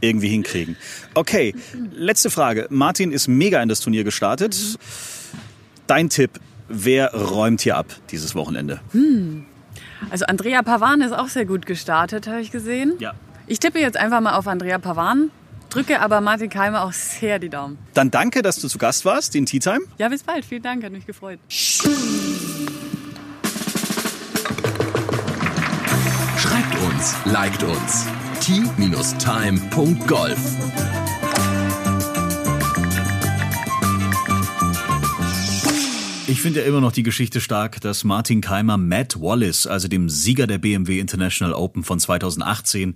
irgendwie 0.00 0.28
hinkriegen. 0.28 0.76
Okay, 1.12 1.54
letzte 1.92 2.30
Frage. 2.30 2.66
Martin 2.70 3.12
ist 3.12 3.28
mega 3.28 3.62
in 3.62 3.68
das 3.68 3.80
Turnier 3.80 4.02
gestartet. 4.02 4.56
Dein 5.86 6.08
Tipp, 6.08 6.40
wer 6.68 7.12
räumt 7.12 7.60
hier 7.60 7.76
ab 7.76 7.88
dieses 8.10 8.34
Wochenende? 8.34 8.80
Also 10.08 10.24
Andrea 10.24 10.62
Pavan 10.62 11.02
ist 11.02 11.12
auch 11.12 11.28
sehr 11.28 11.44
gut 11.44 11.66
gestartet, 11.66 12.26
habe 12.26 12.40
ich 12.40 12.50
gesehen. 12.50 12.94
Ja. 12.98 13.12
Ich 13.46 13.58
tippe 13.58 13.78
jetzt 13.80 13.96
einfach 13.96 14.20
mal 14.20 14.34
auf 14.34 14.46
Andrea 14.46 14.78
Pavan, 14.78 15.30
drücke 15.68 16.00
aber 16.00 16.20
Martin 16.20 16.50
Keimer 16.50 16.82
auch 16.84 16.92
sehr 16.92 17.38
die 17.38 17.48
Daumen. 17.48 17.78
Dann 17.94 18.10
danke, 18.10 18.42
dass 18.42 18.60
du 18.60 18.68
zu 18.68 18.78
Gast 18.78 19.04
warst 19.04 19.34
in 19.34 19.46
Tea 19.46 19.58
Time. 19.58 19.80
Ja, 19.98 20.08
bis 20.08 20.22
bald. 20.22 20.44
Vielen 20.44 20.62
Dank, 20.62 20.84
hat 20.84 20.92
mich 20.92 21.06
gefreut. 21.06 21.38
Schreibt 26.38 26.78
uns, 26.82 27.16
liked 27.24 27.62
uns. 27.62 28.06
t-time.golf 28.40 30.38
Ich 36.32 36.40
finde 36.40 36.60
ja 36.60 36.66
immer 36.66 36.80
noch 36.80 36.92
die 36.92 37.02
Geschichte 37.02 37.42
stark, 37.42 37.82
dass 37.82 38.04
Martin 38.04 38.40
Keimer 38.40 38.78
Matt 38.78 39.20
Wallace, 39.20 39.66
also 39.66 39.86
dem 39.86 40.08
Sieger 40.08 40.46
der 40.46 40.56
BMW 40.56 40.98
International 40.98 41.52
Open 41.52 41.84
von 41.84 42.00
2018, 42.00 42.94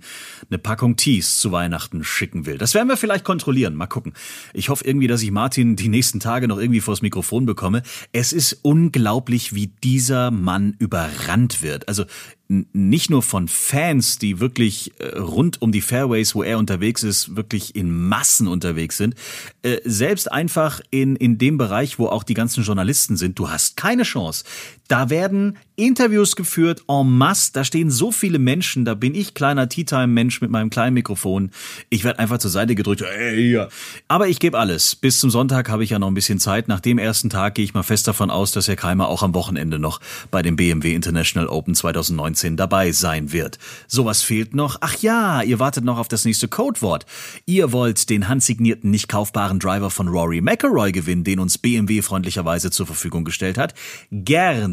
eine 0.49 0.57
Packung 0.57 0.95
Tees 0.95 1.37
zu 1.37 1.51
Weihnachten 1.51 2.03
schicken 2.03 2.47
will. 2.47 2.57
Das 2.57 2.73
werden 2.73 2.87
wir 2.87 2.97
vielleicht 2.97 3.23
kontrollieren. 3.23 3.75
Mal 3.75 3.85
gucken. 3.85 4.13
Ich 4.55 4.69
hoffe 4.69 4.83
irgendwie, 4.85 5.05
dass 5.05 5.21
ich 5.21 5.29
Martin 5.29 5.75
die 5.75 5.87
nächsten 5.87 6.19
Tage 6.19 6.47
noch 6.47 6.57
irgendwie 6.57 6.81
vors 6.81 7.03
Mikrofon 7.03 7.45
bekomme. 7.45 7.83
Es 8.11 8.33
ist 8.33 8.57
unglaublich, 8.63 9.53
wie 9.53 9.67
dieser 9.67 10.31
Mann 10.31 10.75
überrannt 10.79 11.61
wird. 11.61 11.87
Also 11.87 12.05
nicht 12.49 13.09
nur 13.09 13.23
von 13.23 13.47
Fans, 13.47 14.19
die 14.19 14.39
wirklich 14.39 14.93
äh, 14.99 15.17
rund 15.17 15.61
um 15.61 15.71
die 15.71 15.81
Fairways, 15.81 16.33
wo 16.33 16.43
er 16.43 16.57
unterwegs 16.57 17.03
ist, 17.03 17.35
wirklich 17.35 17.75
in 17.75 18.07
Massen 18.07 18.47
unterwegs 18.47 18.97
sind, 18.97 19.15
äh, 19.63 19.77
selbst 19.83 20.31
einfach 20.31 20.79
in, 20.89 21.15
in 21.17 21.37
dem 21.37 21.57
Bereich, 21.57 21.99
wo 21.99 22.07
auch 22.07 22.23
die 22.23 22.33
ganzen 22.33 22.63
Journalisten 22.63 23.17
sind, 23.17 23.37
du 23.37 23.49
hast 23.49 23.75
keine 23.75 24.03
Chance. 24.03 24.45
Da 24.87 25.09
werden 25.09 25.57
Interviews 25.75 26.35
geführt 26.35 26.83
en 26.87 27.17
masse, 27.17 27.51
da 27.53 27.63
stehen 27.63 27.91
so 27.91 28.11
viele 28.11 28.39
Menschen, 28.39 28.83
da 28.83 28.95
bin 28.95 29.13
ich 29.13 29.35
kleiner 29.35 29.69
Tea-Time-Mensch 29.69 30.41
mit 30.41 30.49
meinem 30.49 30.71
kleinen 30.71 30.95
Mikrofon. 30.95 31.51
Ich 31.89 32.03
werde 32.03 32.17
einfach 32.17 32.39
zur 32.39 32.49
Seite 32.49 32.73
gedrückt. 32.73 33.01
Ey, 33.01 33.51
ja. 33.51 33.67
Aber 34.07 34.27
ich 34.27 34.39
gebe 34.39 34.57
alles. 34.57 34.95
Bis 34.95 35.19
zum 35.19 35.29
Sonntag 35.29 35.69
habe 35.69 35.83
ich 35.83 35.91
ja 35.91 35.99
noch 35.99 36.07
ein 36.07 36.15
bisschen 36.15 36.39
Zeit. 36.39 36.67
Nach 36.67 36.79
dem 36.79 36.97
ersten 36.97 37.29
Tag 37.29 37.55
gehe 37.55 37.63
ich 37.63 37.75
mal 37.75 37.83
fest 37.83 38.07
davon 38.07 38.31
aus, 38.31 38.51
dass 38.51 38.67
Herr 38.67 38.75
Keimer 38.75 39.07
auch 39.07 39.21
am 39.21 39.35
Wochenende 39.35 39.77
noch 39.77 39.99
bei 40.31 40.41
dem 40.41 40.55
BMW 40.55 40.95
International 40.95 41.47
Open 41.47 41.75
2019 41.75 42.57
dabei 42.57 42.91
sein 42.91 43.31
wird. 43.31 43.59
Sowas 43.87 44.23
fehlt 44.23 44.55
noch. 44.55 44.77
Ach 44.81 44.95
ja, 44.97 45.43
ihr 45.43 45.59
wartet 45.59 45.83
noch 45.83 45.99
auf 45.99 46.07
das 46.07 46.25
nächste 46.25 46.47
Codewort. 46.47 47.05
Ihr 47.45 47.71
wollt 47.71 48.09
den 48.09 48.27
handsignierten, 48.27 48.89
nicht 48.89 49.09
kaufbaren 49.09 49.59
Driver 49.59 49.91
von 49.91 50.07
Rory 50.07 50.41
McIlroy 50.41 50.91
gewinnen, 50.91 51.23
den 51.23 51.39
uns 51.39 51.59
BMW 51.59 52.01
freundlicherweise 52.01 52.71
zur 52.71 52.87
Verfügung 52.87 53.25
gestellt 53.25 53.59
hat. 53.59 53.75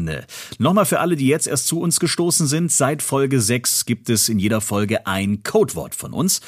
Gerne. 0.05 0.25
Nochmal 0.59 0.85
für 0.85 0.99
alle, 0.99 1.15
die 1.15 1.27
jetzt 1.27 1.47
erst 1.47 1.67
zu 1.67 1.79
uns 1.79 1.99
gestoßen 1.99 2.47
sind, 2.47 2.71
seit 2.71 3.01
Folge 3.01 3.41
6 3.41 3.85
gibt 3.85 4.09
es 4.09 4.29
in 4.29 4.39
jeder 4.39 4.61
Folge 4.61 5.07
ein 5.07 5.41
Codewort 5.43 5.95
von 5.95 6.13
uns. 6.13 6.41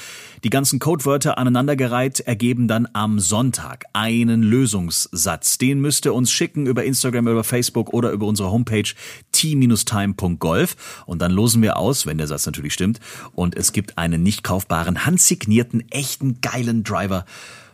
Die 0.43 0.49
ganzen 0.49 0.79
Codewörter 0.79 1.37
aneinandergereiht 1.37 2.19
ergeben 2.19 2.67
dann 2.67 2.87
am 2.93 3.19
Sonntag 3.19 3.85
einen 3.93 4.43
Lösungssatz. 4.43 5.57
Den 5.57 5.81
müsst 5.81 6.05
ihr 6.05 6.13
uns 6.13 6.31
schicken 6.31 6.67
über 6.67 6.83
Instagram, 6.83 7.27
über 7.27 7.43
Facebook 7.43 7.93
oder 7.93 8.11
über 8.11 8.27
unsere 8.27 8.51
Homepage 8.51 8.89
t-time.golf 9.31 11.03
und 11.05 11.21
dann 11.21 11.31
losen 11.31 11.61
wir 11.61 11.77
aus, 11.77 12.05
wenn 12.05 12.17
der 12.17 12.27
Satz 12.27 12.45
natürlich 12.45 12.73
stimmt 12.73 12.99
und 13.33 13.55
es 13.55 13.71
gibt 13.71 13.97
einen 13.97 14.21
nicht 14.21 14.43
kaufbaren, 14.43 15.05
handsignierten, 15.05 15.89
echten 15.89 16.41
geilen 16.41 16.83
Driver 16.83 17.25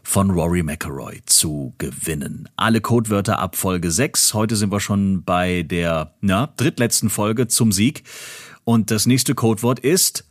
von 0.03 0.29
Rory 0.29 0.61
McIlroy 0.61 1.21
zu 1.25 1.73
gewinnen. 1.77 2.49
Alle 2.57 2.81
Codewörter 2.81 3.39
ab 3.39 3.55
Folge 3.55 3.89
6. 3.89 4.33
Heute 4.33 4.55
sind 4.55 4.71
wir 4.71 4.79
schon 4.79 5.23
bei 5.23 5.63
der 5.63 6.13
na, 6.21 6.53
drittletzten 6.57 7.09
Folge 7.09 7.47
zum 7.47 7.71
Sieg. 7.71 8.03
Und 8.65 8.91
das 8.91 9.05
nächste 9.05 9.33
Codewort 9.33 9.79
ist 9.79 10.25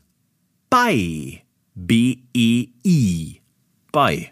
bei. 0.71 1.43
B-E-I. 1.75 3.41
Bei. 3.93 4.31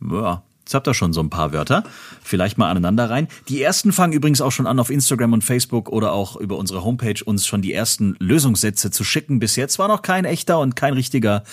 Ja, 0.00 0.42
jetzt 0.60 0.74
habt 0.74 0.86
ihr 0.86 0.94
schon 0.94 1.12
so 1.12 1.20
ein 1.20 1.30
paar 1.30 1.52
Wörter. 1.52 1.84
Vielleicht 2.22 2.58
mal 2.58 2.70
aneinander 2.70 3.08
rein. 3.08 3.28
Die 3.48 3.62
ersten 3.62 3.92
fangen 3.92 4.12
übrigens 4.12 4.40
auch 4.40 4.52
schon 4.52 4.66
an, 4.66 4.78
auf 4.78 4.90
Instagram 4.90 5.32
und 5.32 5.42
Facebook 5.42 5.88
oder 5.88 6.12
auch 6.12 6.36
über 6.36 6.58
unsere 6.58 6.84
Homepage 6.84 7.24
uns 7.24 7.46
schon 7.46 7.62
die 7.62 7.72
ersten 7.72 8.14
Lösungssätze 8.18 8.90
zu 8.90 9.04
schicken. 9.04 9.38
Bis 9.38 9.56
jetzt 9.56 9.78
war 9.78 9.88
noch 9.88 10.02
kein 10.02 10.24
echter 10.26 10.58
und 10.60 10.76
kein 10.76 10.92
richtiger 10.94 11.44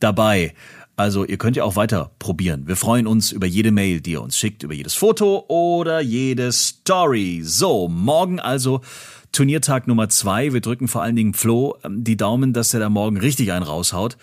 dabei. 0.00 0.54
Also 0.98 1.24
ihr 1.24 1.38
könnt 1.38 1.54
ja 1.54 1.62
auch 1.62 1.76
weiter 1.76 2.10
probieren. 2.18 2.66
Wir 2.66 2.74
freuen 2.74 3.06
uns 3.06 3.30
über 3.30 3.46
jede 3.46 3.70
Mail, 3.70 4.00
die 4.00 4.10
ihr 4.10 4.20
uns 4.20 4.36
schickt, 4.36 4.64
über 4.64 4.74
jedes 4.74 4.94
Foto 4.94 5.44
oder 5.46 6.00
jede 6.00 6.50
Story. 6.50 7.42
So, 7.44 7.86
morgen 7.88 8.40
also 8.40 8.80
Turniertag 9.30 9.86
Nummer 9.86 10.08
zwei. 10.08 10.52
Wir 10.52 10.60
drücken 10.60 10.88
vor 10.88 11.02
allen 11.02 11.14
Dingen 11.14 11.34
Flo 11.34 11.76
ähm, 11.84 12.02
die 12.02 12.16
Daumen, 12.16 12.52
dass 12.52 12.74
er 12.74 12.80
da 12.80 12.88
morgen 12.88 13.16
richtig 13.16 13.52
einen 13.52 13.62
raushaut. 13.62 14.16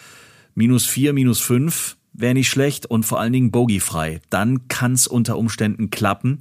Minus 0.54 0.86
vier, 0.86 1.14
minus 1.14 1.40
fünf 1.40 1.96
wäre 2.18 2.34
nicht 2.34 2.50
schlecht 2.50 2.86
und 2.86 3.06
vor 3.06 3.20
allen 3.20 3.34
Dingen 3.34 3.52
bogiefrei. 3.52 4.22
Dann 4.30 4.68
kann's 4.68 5.08
unter 5.08 5.38
Umständen 5.38 5.90
klappen. 5.90 6.40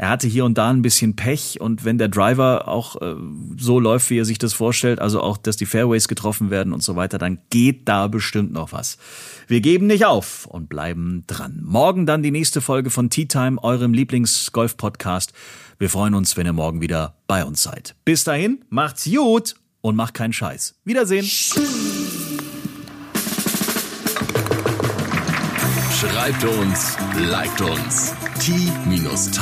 Er 0.00 0.08
hatte 0.08 0.26
hier 0.26 0.46
und 0.46 0.56
da 0.56 0.70
ein 0.70 0.80
bisschen 0.80 1.14
Pech 1.14 1.60
und 1.60 1.84
wenn 1.84 1.98
der 1.98 2.08
Driver 2.08 2.68
auch 2.68 3.02
äh, 3.02 3.16
so 3.58 3.78
läuft, 3.78 4.08
wie 4.08 4.18
er 4.18 4.24
sich 4.24 4.38
das 4.38 4.54
vorstellt, 4.54 4.98
also 4.98 5.20
auch, 5.20 5.36
dass 5.36 5.58
die 5.58 5.66
Fairways 5.66 6.08
getroffen 6.08 6.48
werden 6.48 6.72
und 6.72 6.82
so 6.82 6.96
weiter, 6.96 7.18
dann 7.18 7.38
geht 7.50 7.86
da 7.86 8.08
bestimmt 8.08 8.50
noch 8.50 8.72
was. 8.72 8.96
Wir 9.46 9.60
geben 9.60 9.86
nicht 9.86 10.06
auf 10.06 10.46
und 10.46 10.70
bleiben 10.70 11.24
dran. 11.26 11.60
Morgen 11.62 12.06
dann 12.06 12.22
die 12.22 12.30
nächste 12.30 12.62
Folge 12.62 12.88
von 12.88 13.10
Tea 13.10 13.26
Time, 13.26 13.62
eurem 13.62 13.92
Lieblings-Golf-Podcast. 13.92 15.34
Wir 15.78 15.90
freuen 15.90 16.14
uns, 16.14 16.34
wenn 16.38 16.46
ihr 16.46 16.54
morgen 16.54 16.80
wieder 16.80 17.16
bei 17.26 17.44
uns 17.44 17.62
seid. 17.62 17.94
Bis 18.06 18.24
dahin, 18.24 18.64
macht's 18.70 19.04
gut 19.04 19.54
und 19.82 19.96
macht 19.96 20.14
keinen 20.14 20.32
Scheiß. 20.32 20.76
Wiedersehen. 20.84 21.26
Schreibt 26.30 26.44
uns, 26.44 26.96
liked 27.28 27.60
uns. 27.60 28.14
t-time.golf 28.38 29.34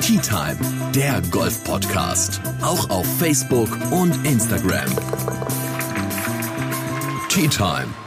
Tea 0.00 0.18
Time, 0.20 0.56
der 0.94 1.20
Golf-Podcast. 1.30 2.40
Auch 2.62 2.88
auf 2.88 3.06
Facebook 3.18 3.68
und 3.90 4.24
Instagram. 4.24 4.88
Tea 7.28 7.48
Time. 7.48 8.05